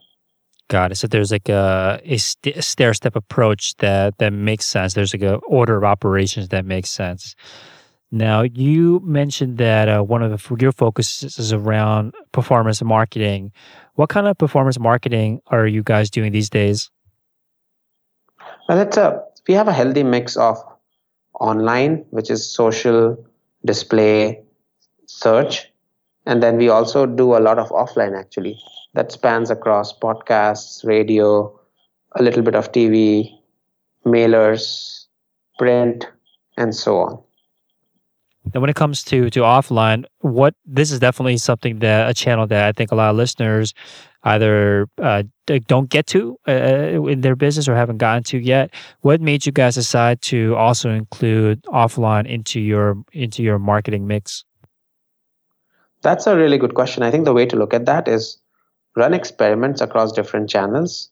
[0.69, 0.97] Got it.
[0.97, 4.93] So there's like a, a, st- a stair step approach that that makes sense.
[4.93, 7.35] There's like a order of operations that makes sense.
[8.11, 13.53] Now, you mentioned that uh, one of the, your focuses is around performance marketing.
[13.95, 16.91] What kind of performance marketing are you guys doing these days?
[18.69, 20.57] Well, it's a, we have a healthy mix of
[21.39, 23.23] online, which is social,
[23.65, 24.43] display,
[25.07, 25.71] search.
[26.25, 28.59] And then we also do a lot of offline actually
[28.95, 31.59] that spans across podcasts, radio,
[32.17, 33.31] a little bit of TV,
[34.05, 35.07] mailers,
[35.59, 36.07] print,
[36.57, 37.23] and so on.
[38.55, 42.47] And when it comes to to offline, what this is definitely something that a channel
[42.47, 43.75] that I think a lot of listeners
[44.25, 45.23] either uh,
[45.67, 48.71] don't get to uh, uh, in their business or haven't gotten to yet.
[49.01, 54.45] What made you guys decide to also include offline into your into your marketing mix?
[56.03, 57.03] That's a really good question.
[57.03, 58.39] I think the way to look at that is
[58.97, 61.11] run experiments across different channels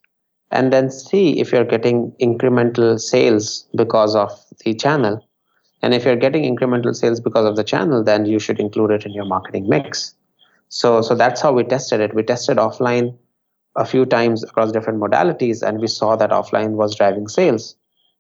[0.51, 4.31] and then see if you're getting incremental sales because of
[4.65, 5.26] the channel.
[5.83, 9.07] And if you're getting incremental sales because of the channel, then you should include it
[9.07, 10.15] in your marketing mix.
[10.69, 12.15] So, so that's how we tested it.
[12.15, 13.17] We tested offline
[13.77, 17.77] a few times across different modalities, and we saw that offline was driving sales.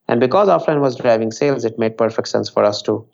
[0.08, 3.06] And because offline was driving sales, it made perfect sense for us to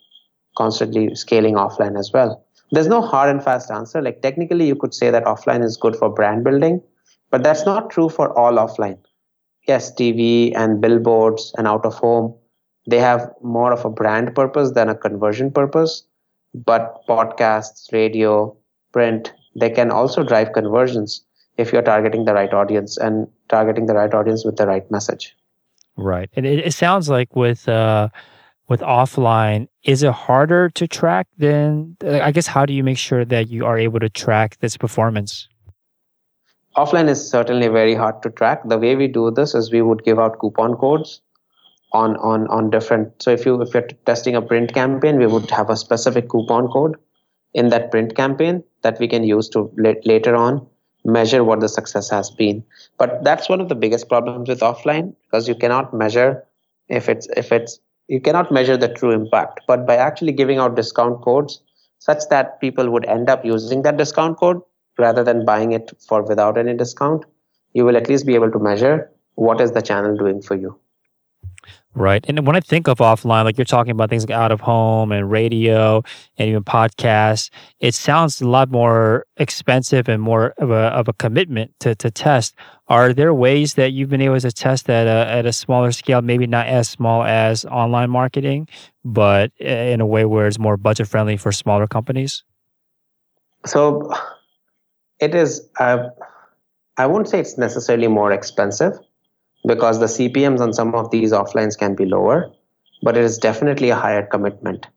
[0.57, 2.45] constantly scaling offline as well.
[2.71, 4.01] There's no hard and fast answer.
[4.01, 6.81] Like technically, you could say that offline is good for brand building,
[7.31, 8.99] but that's not true for all offline.
[9.67, 12.35] Yes, TV and billboards and out of home,
[12.87, 16.03] they have more of a brand purpose than a conversion purpose.
[16.53, 18.55] But podcasts, radio,
[18.91, 21.23] print, they can also drive conversions
[21.57, 25.35] if you're targeting the right audience and targeting the right audience with the right message.
[25.95, 26.29] Right.
[26.35, 28.09] And it, it sounds like with uh,
[28.67, 33.25] with offline, is it harder to track than I guess how do you make sure
[33.25, 35.47] that you are able to track this performance?
[36.75, 40.03] offline is certainly very hard to track the way we do this is we would
[40.03, 41.21] give out coupon codes
[41.93, 43.21] on on on different.
[43.21, 46.67] So if you if you're testing a print campaign we would have a specific coupon
[46.67, 46.95] code
[47.53, 50.65] in that print campaign that we can use to later on
[51.05, 52.63] measure what the success has been.
[52.97, 56.43] But that's one of the biggest problems with offline because you cannot measure
[56.89, 59.61] if it's if it's you cannot measure the true impact.
[59.67, 61.61] But by actually giving out discount codes
[61.99, 64.61] such that people would end up using that discount code
[64.97, 67.25] rather than buying it for without any discount
[67.73, 70.77] you will at least be able to measure what is the channel doing for you
[71.95, 72.25] Right.
[72.27, 75.11] And when I think of offline, like you're talking about things like out of home
[75.11, 76.01] and radio
[76.37, 81.13] and even podcasts, it sounds a lot more expensive and more of a, of a
[81.13, 82.55] commitment to, to test.
[82.87, 86.21] Are there ways that you've been able to test at a, at a smaller scale,
[86.23, 88.67] maybe not as small as online marketing,
[89.05, 92.43] but in a way where it's more budget friendly for smaller companies?
[93.67, 94.11] So
[95.19, 96.09] it is uh,
[96.97, 98.93] i won't say it's necessarily more expensive
[99.65, 102.51] because the cpms on some of these offlines can be lower
[103.03, 104.87] but it is definitely a higher commitment.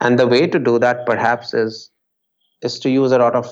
[0.00, 1.90] And the way to do that perhaps is
[2.62, 3.48] is to use a lot of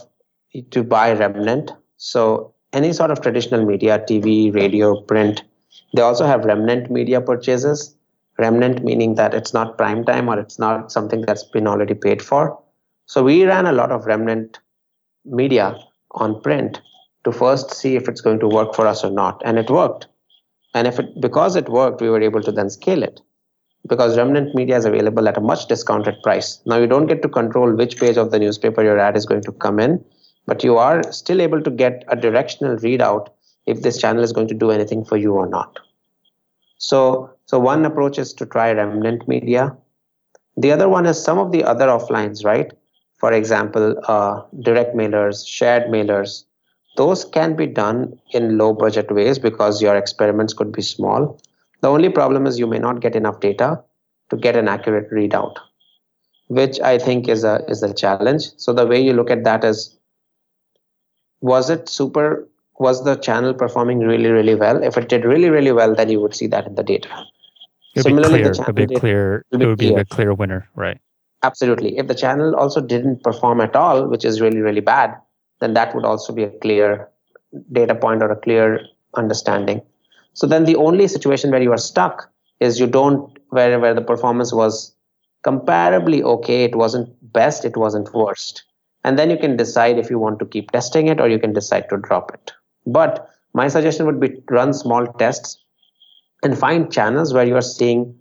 [0.70, 1.70] to buy remnant.
[1.96, 5.44] So any sort of traditional media tv radio print
[5.94, 7.94] they also have remnant media purchases.
[8.38, 12.22] Remnant meaning that it's not prime time or it's not something that's been already paid
[12.22, 12.58] for.
[13.06, 14.58] So we ran a lot of remnant
[15.24, 15.78] media
[16.12, 16.80] on print
[17.24, 19.40] to first see if it's going to work for us or not.
[19.44, 20.06] And it worked
[20.74, 23.20] and if it because it worked we were able to then scale it.
[23.88, 26.60] Because remnant media is available at a much discounted price.
[26.66, 29.42] Now you don't get to control which page of the newspaper your ad is going
[29.42, 30.04] to come in
[30.46, 33.28] but you are still able to get a directional readout
[33.66, 35.78] if this channel is going to do anything for you or not.
[36.78, 39.76] So so one approach is to try remnant media.
[40.56, 42.72] The other one is some of the other offlines right?
[43.18, 46.44] For example, uh, direct mailers, shared mailers,
[46.96, 51.40] those can be done in low budget ways because your experiments could be small.
[51.80, 53.82] The only problem is you may not get enough data
[54.30, 55.56] to get an accurate readout,
[56.48, 58.50] which I think is a is a challenge.
[58.56, 59.96] So the way you look at that is
[61.40, 64.82] was it super was the channel performing really, really well?
[64.82, 67.24] If it did really, really well, then you would see that in the data.
[67.94, 68.50] It would be clear.
[68.50, 69.44] It would be clear.
[69.50, 71.00] It would be a clear winner, right?
[71.42, 71.98] Absolutely.
[71.98, 75.14] If the channel also didn't perform at all, which is really, really bad,
[75.62, 77.08] then that would also be a clear
[77.70, 78.80] data point or a clear
[79.14, 79.80] understanding.
[80.34, 82.30] So then the only situation where you are stuck
[82.60, 84.94] is you don't, where, where the performance was
[85.46, 88.64] comparably okay, it wasn't best, it wasn't worst.
[89.04, 91.52] And then you can decide if you want to keep testing it or you can
[91.52, 92.52] decide to drop it.
[92.86, 95.58] But my suggestion would be run small tests
[96.42, 98.16] and find channels where you are seeing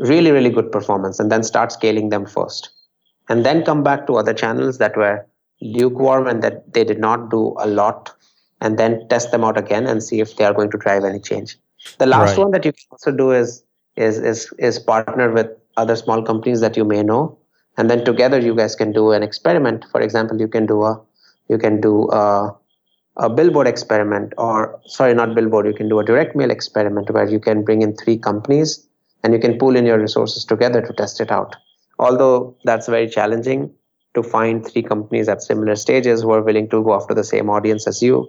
[0.00, 2.70] really, really good performance and then start scaling them first.
[3.28, 5.26] And then come back to other channels that were
[5.60, 8.12] lukewarm and that they did not do a lot
[8.60, 11.20] and then test them out again and see if they are going to drive any
[11.20, 11.56] change.
[11.98, 12.38] The last right.
[12.38, 13.62] one that you can also do is
[13.96, 17.38] is is is partner with other small companies that you may know
[17.78, 21.00] and then together you guys can do an experiment for example you can do a
[21.48, 22.54] you can do a,
[23.16, 27.28] a billboard experiment or sorry not billboard you can do a direct mail experiment where
[27.28, 28.86] you can bring in three companies
[29.22, 31.56] and you can pool in your resources together to test it out
[31.98, 33.70] although that's very challenging
[34.14, 37.50] to find three companies at similar stages who are willing to go after the same
[37.50, 38.28] audience as you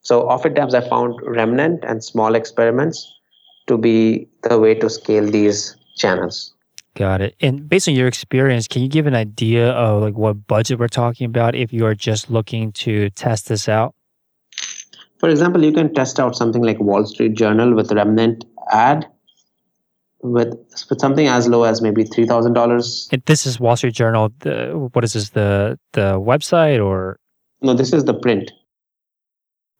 [0.00, 3.12] so oftentimes i found remnant and small experiments
[3.66, 6.54] to be the way to scale these channels
[6.98, 7.36] Got it.
[7.40, 10.88] And based on your experience, can you give an idea of like what budget we're
[10.88, 13.94] talking about if you are just looking to test this out?
[15.20, 19.06] For example, you can test out something like Wall Street Journal with remnant ad
[20.22, 20.48] with,
[20.90, 23.08] with something as low as maybe three thousand dollars.
[23.26, 24.32] This is Wall Street Journal.
[24.40, 25.30] The, what is this?
[25.30, 27.18] The the website or?
[27.60, 28.52] No, this is the print.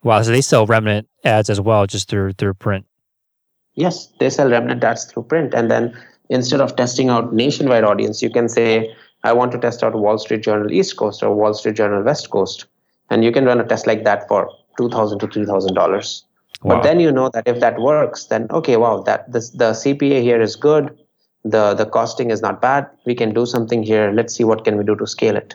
[0.03, 2.87] Wow, so they sell remnant ads as well, just through through print.
[3.75, 5.95] Yes, they sell remnant ads through print, and then
[6.29, 10.19] instead of testing out nationwide audience you can say i want to test out wall
[10.19, 12.67] street journal east coast or wall street journal west coast
[13.11, 16.25] and you can run a test like that for 2000 to 3000 dollars
[16.63, 16.77] wow.
[16.77, 20.23] but then you know that if that works then okay wow that this, the cpa
[20.23, 20.97] here is good
[21.45, 24.77] the the costing is not bad we can do something here let's see what can
[24.77, 25.55] we do to scale it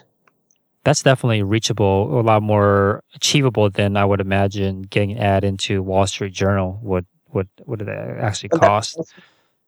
[0.84, 5.82] that's definitely reachable a lot more achievable than i would imagine getting an ad into
[5.82, 8.98] wall street journal would would would it actually cost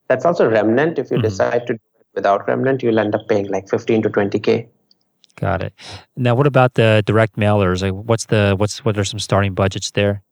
[0.08, 0.98] that's also remnant.
[0.98, 1.24] If you mm-hmm.
[1.24, 4.68] decide to do it without remnant, you'll end up paying like 15 to 20k.
[5.36, 5.74] Got it.
[6.16, 7.82] Now, what about the direct mailers?
[7.82, 10.22] Like, what's the what's what are some starting budgets there?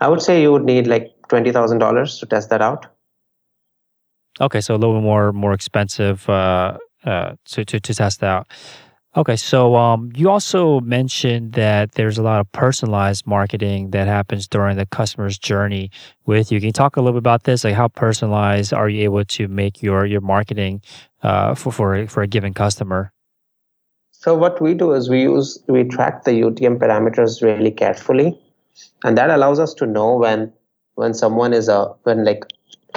[0.00, 2.86] I would say you would need like twenty thousand dollars to test that out.
[4.40, 8.48] Okay, so a little more more expensive uh, uh, to, to to test that out.
[9.16, 14.48] Okay, so um, you also mentioned that there's a lot of personalized marketing that happens
[14.48, 15.92] during the customer's journey
[16.26, 16.58] with you.
[16.58, 17.62] Can you talk a little bit about this?
[17.62, 20.82] Like, how personalized are you able to make your your marketing
[21.22, 23.12] uh, for for for a given customer?
[24.10, 28.36] So what we do is we use we track the UTM parameters really carefully,
[29.04, 30.52] and that allows us to know when
[30.94, 32.44] when someone is a when like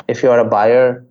[0.07, 1.05] if you're a buyer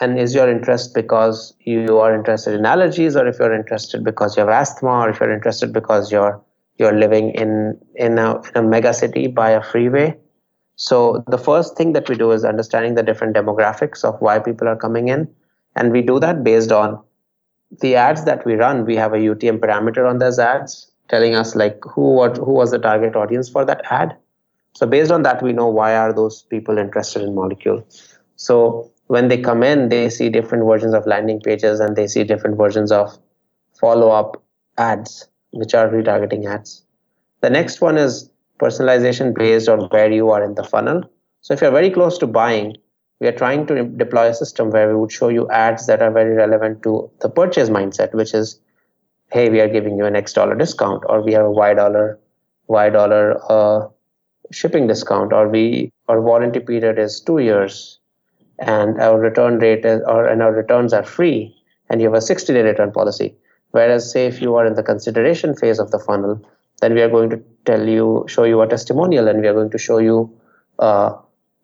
[0.00, 4.36] and is your interest because you are interested in allergies or if you're interested because
[4.36, 6.42] you have asthma or if you're interested because you're
[6.78, 10.16] you're living in in a, in a mega city by a freeway.
[10.76, 14.66] So the first thing that we do is understanding the different demographics of why people
[14.66, 15.28] are coming in.
[15.76, 17.02] And we do that based on
[17.82, 18.86] the ads that we run.
[18.86, 22.70] We have a utm parameter on those ads telling us like who what who was
[22.70, 24.16] the target audience for that ad
[24.74, 27.84] so based on that we know why are those people interested in Molekule
[28.36, 32.22] so when they come in, they see different versions of landing pages and they see
[32.22, 33.18] different versions of
[33.80, 34.40] follow up
[34.78, 36.84] ads, which are retargeting ads.
[37.40, 38.30] The next one is
[38.60, 41.02] personalization based on where you are in the funnel.
[41.40, 42.76] So if you're very close to buying,
[43.20, 46.12] we are trying to deploy a system where we would show you ads that are
[46.12, 48.60] very relevant to the purchase mindset, which is,
[49.32, 52.18] hey, we are giving you an X dollar discount, or we have a Y dollar,
[52.68, 53.88] Y dollar uh,
[54.50, 57.98] shipping discount, or we our warranty period is two years,
[58.58, 61.56] and our return rate is, or and our returns are free
[61.88, 63.34] and you have a 60 day return policy.
[63.72, 66.40] Whereas say if you are in the consideration phase of the funnel
[66.80, 69.70] then we are going to tell you show you a testimonial and we are going
[69.70, 70.32] to show you
[70.78, 71.12] uh,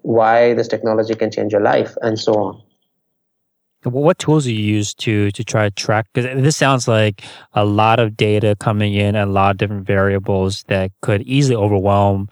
[0.03, 2.63] why this technology can change your life and so on
[3.93, 7.23] what tools do you use to to try to track because this sounds like
[7.55, 11.57] a lot of data coming in and a lot of different variables that could easily
[11.57, 12.29] overwhelm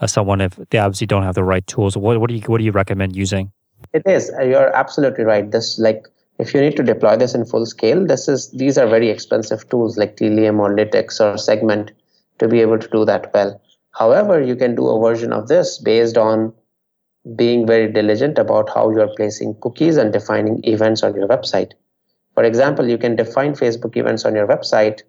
[0.00, 2.58] uh, someone if they obviously don't have the right tools what, what do you what
[2.58, 3.52] do you recommend using
[3.92, 4.30] it is.
[4.30, 5.50] Uh, you're absolutely right.
[5.50, 6.06] This like
[6.38, 9.68] if you need to deploy this in full scale, this is these are very expensive
[9.68, 11.92] tools like Tealium or Lytics or Segment
[12.38, 13.60] to be able to do that well.
[13.92, 16.52] However, you can do a version of this based on
[17.36, 21.72] being very diligent about how you're placing cookies and defining events on your website.
[22.34, 25.02] For example, you can define Facebook events on your website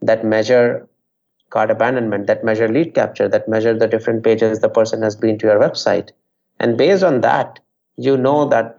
[0.00, 0.88] that measure
[1.50, 5.38] cart abandonment, that measure lead capture, that measure the different pages the person has been
[5.38, 6.10] to your website.
[6.58, 7.60] And based on that,
[7.96, 8.78] you know that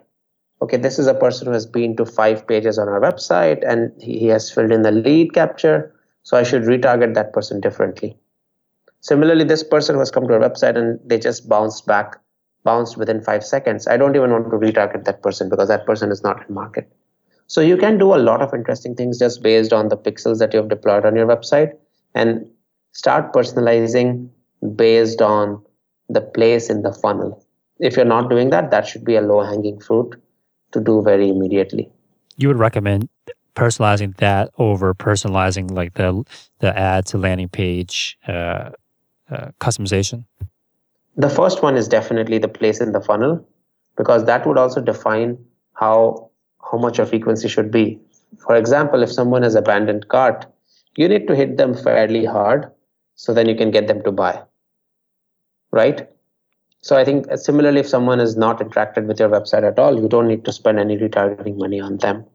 [0.62, 3.92] okay this is a person who has been to five pages on our website and
[4.02, 8.16] he has filled in the lead capture so i should retarget that person differently
[9.02, 12.20] similarly this person who has come to our website and they just bounced back
[12.64, 16.12] bounced within five seconds i don't even want to retarget that person because that person
[16.12, 16.92] is not in market
[17.48, 20.54] so you can do a lot of interesting things just based on the pixels that
[20.54, 21.74] you have deployed on your website
[22.16, 22.46] and
[22.92, 24.30] start personalizing
[24.76, 25.62] based on
[26.10, 27.44] the place in the funnel
[27.80, 30.16] if you're not doing that, that should be a low hanging fruit
[30.72, 31.92] to do very immediately.
[32.38, 33.10] You would recommend
[33.56, 36.24] personalizing that over personalizing like the
[36.60, 38.72] the ad to landing page uh,
[39.30, 40.26] uh, customization.
[41.16, 43.48] The first one is definitely the place in the funnel
[43.98, 45.38] because that would also define
[45.74, 46.30] how
[46.72, 48.00] how much your frequency should be.
[48.40, 50.46] For example, if someone has abandoned cart,
[50.98, 52.72] you need to hit them fairly hard
[53.16, 54.42] so then you can get them to buy.
[55.72, 56.10] Right?
[56.82, 60.08] So I think similarly, if someone is not interacted with your website at all, you
[60.08, 62.26] don't need to spend any retargeting money on them.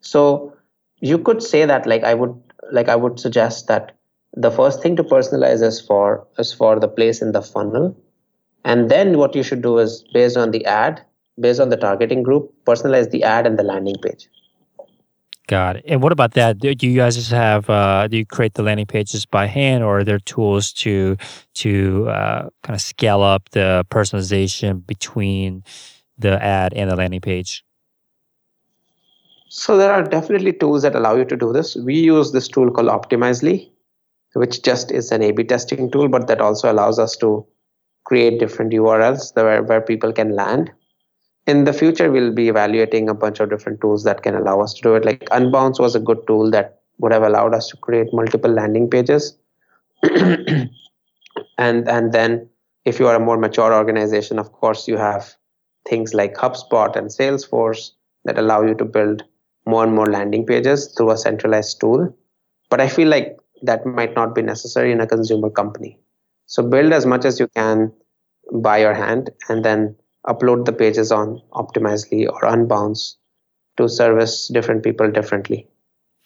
[0.00, 0.56] So
[1.00, 2.34] you could say that like I would
[2.72, 3.97] like I would suggest that
[4.34, 7.96] the first thing to personalize is for is for the place in the funnel.
[8.64, 11.02] And then what you should do is based on the ad,
[11.40, 14.28] based on the targeting group, personalize the ad and the landing page.
[15.46, 15.84] Got it.
[15.88, 16.58] And what about that?
[16.58, 17.70] Do you guys just have?
[17.70, 21.16] Uh, do you create the landing pages by hand, or are there tools to
[21.54, 25.64] to uh, kind of scale up the personalization between
[26.18, 27.64] the ad and the landing page?
[29.48, 31.74] So there are definitely tools that allow you to do this.
[31.76, 33.70] We use this tool called Optimizely,
[34.34, 37.46] which just is an A/B testing tool, but that also allows us to
[38.04, 40.70] create different URLs where, where people can land.
[41.46, 44.74] In the future we'll be evaluating a bunch of different tools that can allow us
[44.74, 45.04] to do it.
[45.04, 48.90] Like unbounce was a good tool that would have allowed us to create multiple landing
[48.90, 49.36] pages.
[51.58, 52.48] And and then
[52.84, 55.34] if you are a more mature organization of course you have
[55.88, 57.90] things like hubspot and salesforce
[58.24, 59.24] that allow you to build
[59.66, 62.14] more and more landing pages through a centralized tool.
[62.70, 65.98] But i feel like that might not be necessary in a consumer company
[66.46, 67.92] so build as much as you can
[68.52, 69.96] by your hand and then
[70.26, 73.16] upload the pages on Optimizely or Unbounce
[73.76, 75.68] to service different people differently.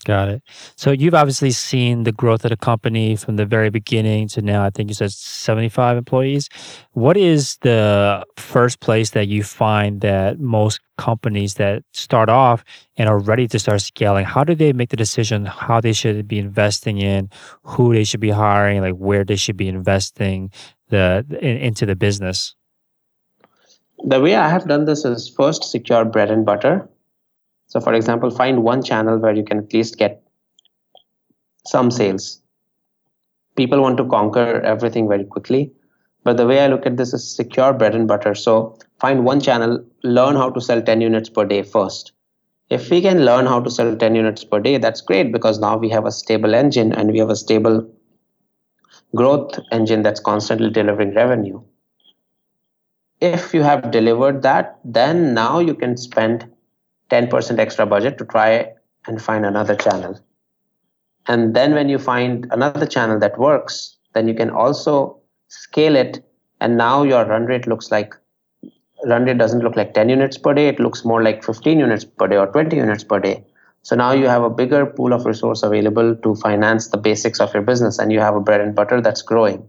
[0.04, 0.42] Got it.
[0.74, 4.64] So you've obviously seen the growth of the company from the very beginning to now.
[4.64, 6.48] I think you said 75 employees.
[6.92, 12.64] What is the first place that you find that most companies that start off
[12.96, 16.26] and are ready to start scaling, how do they make the decision how they should
[16.26, 17.30] be investing in,
[17.62, 20.50] who they should be hiring, like where they should be investing
[20.88, 22.56] the in, into the business?
[24.04, 26.88] the way I have done this is first secure bread and butter.
[27.72, 30.22] So, for example, find one channel where you can at least get
[31.66, 32.42] some sales.
[33.56, 35.72] People want to conquer everything very quickly.
[36.22, 38.34] But the way I look at this is secure bread and butter.
[38.34, 42.12] So, find one channel, learn how to sell 10 units per day first.
[42.68, 45.78] If we can learn how to sell 10 units per day, that's great because now
[45.78, 47.90] we have a stable engine and we have a stable
[49.16, 51.62] growth engine that's constantly delivering revenue
[53.22, 56.51] if you have delivered that, then now you can spend
[57.12, 58.66] 10% extra budget to try
[59.06, 60.18] and find another channel.
[61.26, 66.24] And then when you find another channel that works, then you can also scale it.
[66.60, 68.14] And now your run rate looks like
[69.04, 70.68] run rate doesn't look like 10 units per day.
[70.68, 73.44] It looks more like 15 units per day or 20 units per day.
[73.82, 77.52] So now you have a bigger pool of resource available to finance the basics of
[77.52, 79.68] your business and you have a bread and butter that's growing.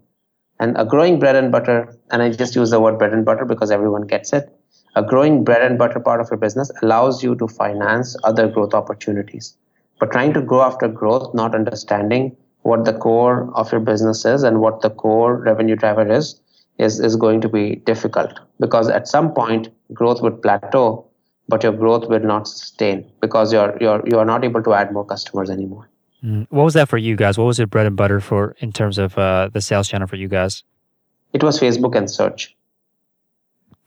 [0.60, 3.44] And a growing bread and butter, and I just use the word bread and butter
[3.44, 4.53] because everyone gets it.
[4.96, 8.74] A growing bread and butter part of your business allows you to finance other growth
[8.74, 9.58] opportunities.
[10.00, 14.44] But trying to grow after growth, not understanding what the core of your business is
[14.44, 16.40] and what the core revenue driver is,
[16.78, 21.06] is, is going to be difficult because at some point growth would plateau,
[21.48, 24.92] but your growth will not sustain because you're you're you are not able to add
[24.92, 25.90] more customers anymore.
[26.24, 26.48] Mm.
[26.50, 27.38] What was that for you guys?
[27.38, 30.16] What was it bread and butter for in terms of uh, the sales channel for
[30.16, 30.64] you guys?
[31.34, 32.56] It was Facebook and search.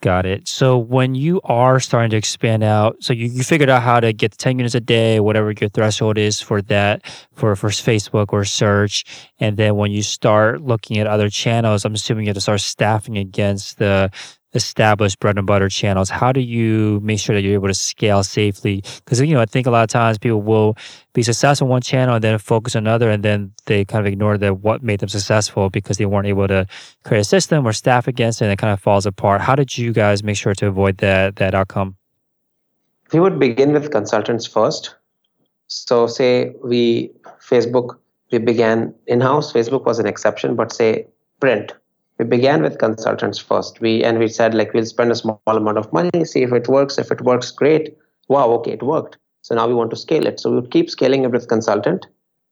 [0.03, 0.47] Got it.
[0.47, 4.12] So when you are starting to expand out, so you, you figured out how to
[4.12, 8.44] get 10 units a day, whatever your threshold is for that, for, for Facebook or
[8.44, 9.05] search.
[9.40, 12.61] And then when you start looking at other channels, I'm assuming you have to start
[12.61, 14.11] staffing against the
[14.57, 16.11] established bread and butter channels?
[16.11, 18.83] How do you make sure that you're able to scale safely?
[19.05, 20.77] Because you know i think a lot of times people will
[21.13, 24.13] be successful in one channel and then focus on another and then they kind of
[24.13, 26.67] ignore the what made them successful because they weren't able to
[27.05, 29.41] create a system or staff against it and it kind of falls apart.
[29.41, 31.97] How did you guys make sure to avoid that that outcome?
[33.13, 34.95] We would begin with consultants first.
[35.69, 37.99] So say we facebook
[38.33, 39.53] we began in-house.
[39.53, 41.07] Facebook was an exception but say
[41.41, 41.73] print
[42.19, 43.81] we began with consultants first.
[43.81, 46.69] We and we said like we'll spend a small amount of money see if it
[46.69, 46.99] works.
[46.99, 47.97] If it works great.
[48.29, 49.19] Wow okay it worked.
[49.43, 50.41] So now we want to scale it.
[50.41, 52.07] So we would keep scaling it with consultant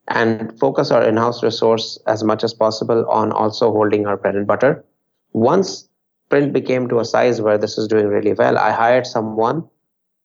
[0.08, 4.46] and focus our in-house resource as much as possible on also holding our bread and
[4.46, 4.84] butter.
[5.32, 5.88] Once
[6.28, 9.62] print became to a size where this is doing really well i hired someone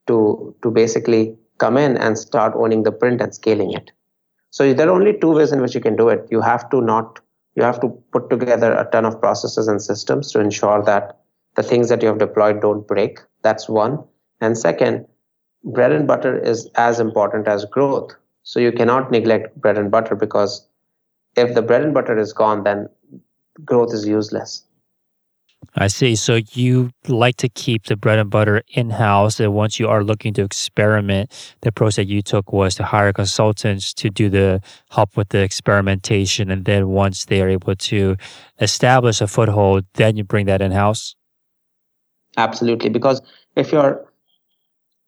[0.08, 3.92] to to basically come in and start owning the print and scaling it.
[4.50, 6.28] So there are only two ways in which you can do it.
[6.32, 7.20] You have to not
[7.60, 11.20] you have to put together a ton of processes and systems to ensure that
[11.56, 13.20] the things that you have deployed don't break.
[13.42, 14.00] That's one.
[14.40, 15.06] And second,
[15.64, 18.16] bread and butter is as important as growth.
[18.44, 20.66] So you cannot neglect bread and butter because
[21.36, 22.88] if the bread and butter is gone, then
[23.66, 24.64] growth is useless.
[25.76, 26.16] I see.
[26.16, 29.40] So you like to keep the bread and butter in house.
[29.40, 33.14] And once you are looking to experiment, the approach that you took was to hire
[33.14, 36.50] consultants to do the help with the experimentation.
[36.50, 38.16] And then once they are able to
[38.60, 41.16] establish a foothold, then you bring that in house?
[42.38, 42.90] Absolutely.
[42.90, 43.22] Because
[43.56, 44.06] if you're,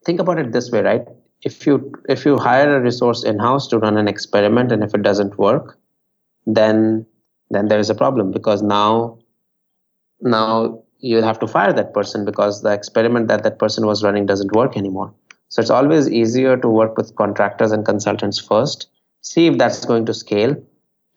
[0.06, 1.08] think about it this way, right?
[1.44, 4.94] If you if you hire a resource in house to run an experiment and if
[4.94, 5.80] it doesn't work,
[6.46, 7.06] then
[7.50, 9.18] then there is a problem because now
[10.22, 14.26] now you'll have to fire that person because the experiment that that person was running
[14.26, 15.14] doesn't work anymore.
[15.50, 18.88] So it's always easier to work with contractors and consultants first,
[19.22, 20.56] see if that's going to scale.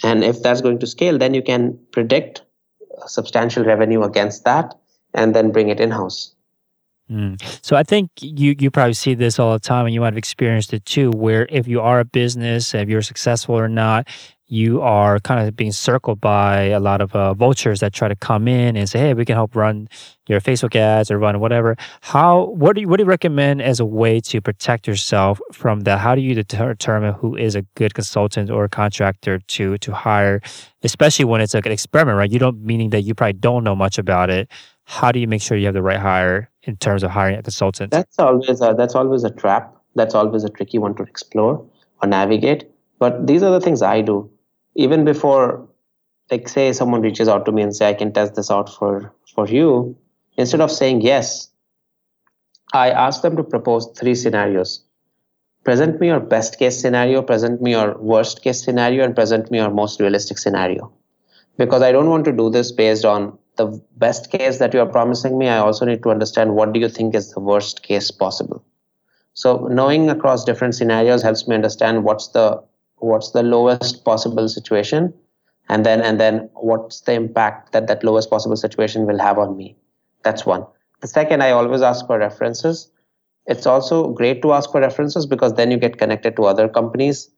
[0.03, 2.43] And if that's going to scale, then you can predict
[3.07, 4.75] substantial revenue against that
[5.13, 6.35] and then bring it in house.
[7.11, 7.41] Mm.
[7.65, 10.17] So I think you you probably see this all the time, and you might have
[10.17, 11.11] experienced it too.
[11.11, 14.09] Where if you are a business, if you're successful or not,
[14.47, 18.17] you are kind of being circled by a lot of uh, vultures that try to
[18.17, 19.89] come in and say, "Hey, we can help run
[20.29, 23.81] your Facebook ads or run whatever." How what do you what do you recommend as
[23.81, 25.99] a way to protect yourself from that?
[25.99, 30.43] How do you determine who is a good consultant or contractor to to hire,
[30.83, 32.31] especially when it's like an experiment, right?
[32.31, 34.51] You don't meaning that you probably don't know much about it.
[34.85, 37.43] How do you make sure you have the right hire in terms of hiring a
[37.43, 37.91] consultant?
[37.91, 39.75] That's always a, that's always a trap.
[39.95, 41.65] That's always a tricky one to explore
[42.03, 42.71] or navigate.
[42.99, 44.31] But these are the things I do
[44.75, 45.69] even before
[46.31, 49.13] like say someone reaches out to me and say i can test this out for
[49.35, 49.97] for you
[50.37, 51.51] instead of saying yes
[52.73, 54.85] i ask them to propose three scenarios.
[55.65, 59.59] Present me your best case scenario present me your worst case scenario and present me
[59.59, 60.93] your most realistic scenario.
[61.57, 63.67] Because i don't want to do this based on the
[63.97, 65.49] best case that you are promising me.
[65.49, 68.65] I also need to understand what do you think is the worst case possible.
[69.35, 72.63] So knowing across different scenarios helps me understand what's the
[73.05, 75.13] what's the lowest possible situation
[75.69, 79.57] and then and then what's the impact that that lowest possible situation will have on
[79.57, 79.77] me?
[80.23, 80.67] That's one.
[81.01, 82.91] The second i always ask for references.
[83.47, 87.31] It's also great to ask for references because then you get connected to other companies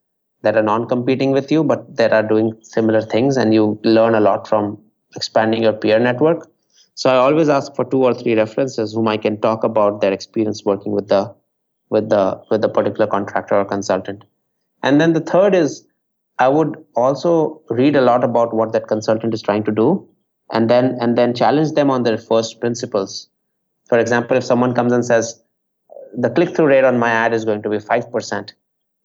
[0.43, 4.21] that are non-competing with you but that are doing similar things and you learn a
[4.21, 4.79] lot from
[5.17, 6.49] expanding your peer network.
[6.95, 10.13] So i always ask for two or three references whom i can talk about their
[10.13, 11.35] experience working with the
[11.91, 14.25] with the with the particular contractor or consultant
[14.87, 15.85] and then the third is
[16.39, 19.87] I would also read a lot about what that consultant is trying to do
[20.53, 23.29] and then and then challenge them on their first principles.
[23.89, 25.43] For example, if someone comes and says
[26.17, 28.53] the click-through rate on my ad is going to be 5%,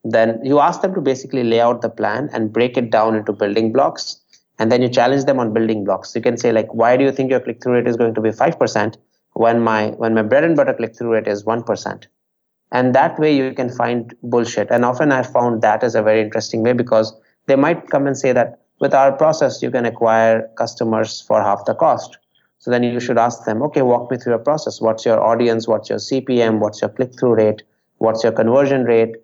[0.04, 3.34] then you ask them to basically lay out the plan and break it down into
[3.34, 4.22] building blocks
[4.60, 6.16] and then you challenge them on building blocks.
[6.16, 8.30] You can say like why do you think your click-through rate is going to be
[8.30, 8.98] 5%
[9.34, 12.08] when my when my bread and butter click-through rate is 1%?
[12.72, 14.70] And that way you can find bullshit.
[14.72, 17.14] And often i found that is a very interesting way because
[17.48, 21.66] they might come and say that with our process you can acquire customers for half
[21.66, 22.18] the cost.
[22.60, 24.80] So then you should ask them okay walk me through your process.
[24.80, 25.68] What's your audience?
[25.68, 27.64] What's your cpm what's your click through rate?
[27.98, 29.16] What's your conversion rate?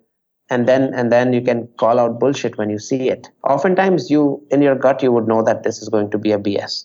[0.50, 3.28] And then and then you can call out bullshit when you see it.
[3.44, 6.38] Oftentimes you in your gut you would know that this is going to be a
[6.38, 6.84] bs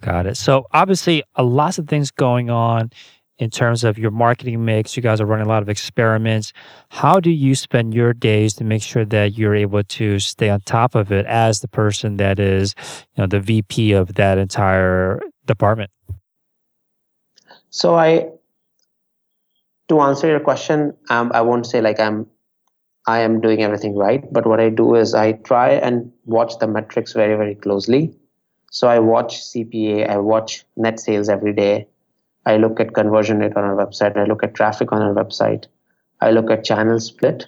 [0.00, 0.36] got it.
[0.36, 2.90] So obviously a lots of things going on
[3.38, 4.96] in terms of your marketing mix.
[4.96, 6.52] You guys are running a lot of experiments.
[6.88, 10.60] How do you spend your days to make sure that you're able to stay on
[10.60, 12.74] top of it as the person that is,
[13.14, 15.90] you know, the VP of that entire department?
[17.70, 18.30] So I,
[19.88, 22.26] to answer your question, um, I won't say like I'm,
[23.06, 24.24] I am doing everything right.
[24.32, 28.16] But what I do is I try and watch the metrics very very closely.
[28.70, 31.86] So I watch CPA, I watch net sales every day.
[32.46, 34.16] I look at conversion rate on our website.
[34.16, 35.66] I look at traffic on our website.
[36.20, 37.46] I look at channel split.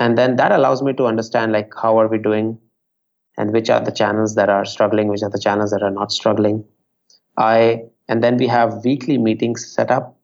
[0.00, 2.58] And then that allows me to understand like how are we doing
[3.36, 6.12] and which are the channels that are struggling, which are the channels that are not
[6.12, 6.64] struggling.
[7.36, 10.16] I and then we have weekly meetings set up.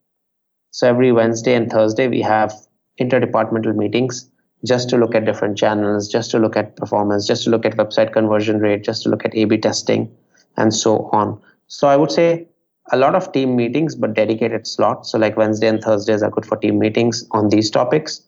[0.71, 2.53] So every Wednesday and Thursday we have
[2.99, 4.29] interdepartmental meetings
[4.65, 7.77] just to look at different channels, just to look at performance, just to look at
[7.77, 10.09] website conversion rate, just to look at A/B testing,
[10.57, 11.39] and so on.
[11.67, 12.47] So I would say
[12.91, 15.11] a lot of team meetings, but dedicated slots.
[15.11, 18.21] So like Wednesday and Thursdays are good for team meetings on these topics.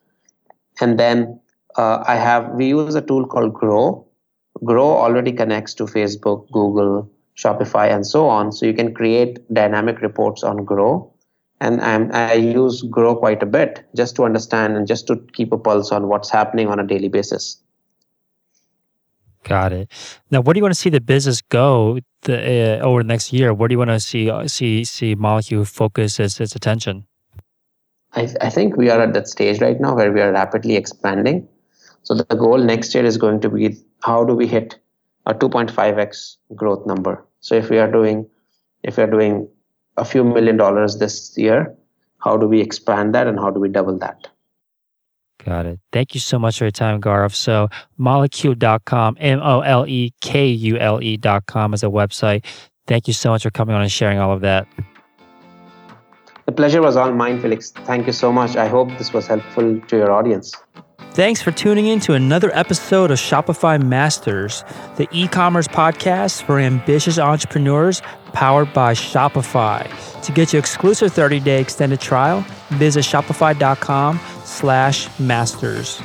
[0.82, 1.40] And then
[1.76, 4.06] uh, I have we use a tool called Grow.
[4.64, 8.52] Grow already connects to Facebook, Google, Shopify, and so on.
[8.52, 11.14] So you can create dynamic reports on Grow.
[11.60, 15.52] And I'm, I use Grow quite a bit just to understand and just to keep
[15.52, 17.62] a pulse on what's happening on a daily basis.
[19.48, 19.90] Got it.
[20.30, 23.32] Now, where do you want to see the business go the, uh, over the next
[23.32, 23.54] year?
[23.54, 27.08] Where do you want to see uh, see see Molekule focus its, its attention?
[28.12, 31.48] I, I think we are at that stage right now where we are rapidly expanding.
[32.04, 34.78] So the goal next year is going to be how do we hit
[35.26, 37.26] a 2.5x growth number?
[37.40, 38.30] So if we are doing
[38.84, 39.48] if we're doing
[39.96, 41.74] a few million dollars this year,
[42.20, 44.28] how do we expand that and how do we double that?
[45.48, 45.80] Got it.
[45.94, 47.34] Thank you so much for your time, Gaurav.
[47.34, 52.44] So, molekule.com, M O L E K U L E.com is a website.
[52.86, 54.68] Thank you so much for coming on and sharing all of that.
[56.48, 57.72] The pleasure was all mine, Felix.
[57.72, 58.58] Thank you so much.
[58.58, 60.54] I hope this was helpful to your audience.
[61.12, 64.66] Thanks for tuning in to another episode of Shopify Masters,
[64.98, 68.02] the e commerce podcast for ambitious entrepreneurs
[68.34, 69.88] powered by Shopify.
[70.24, 74.20] To get your exclusive 30 day extended trial, visit shopify.com
[74.58, 76.02] slash masters.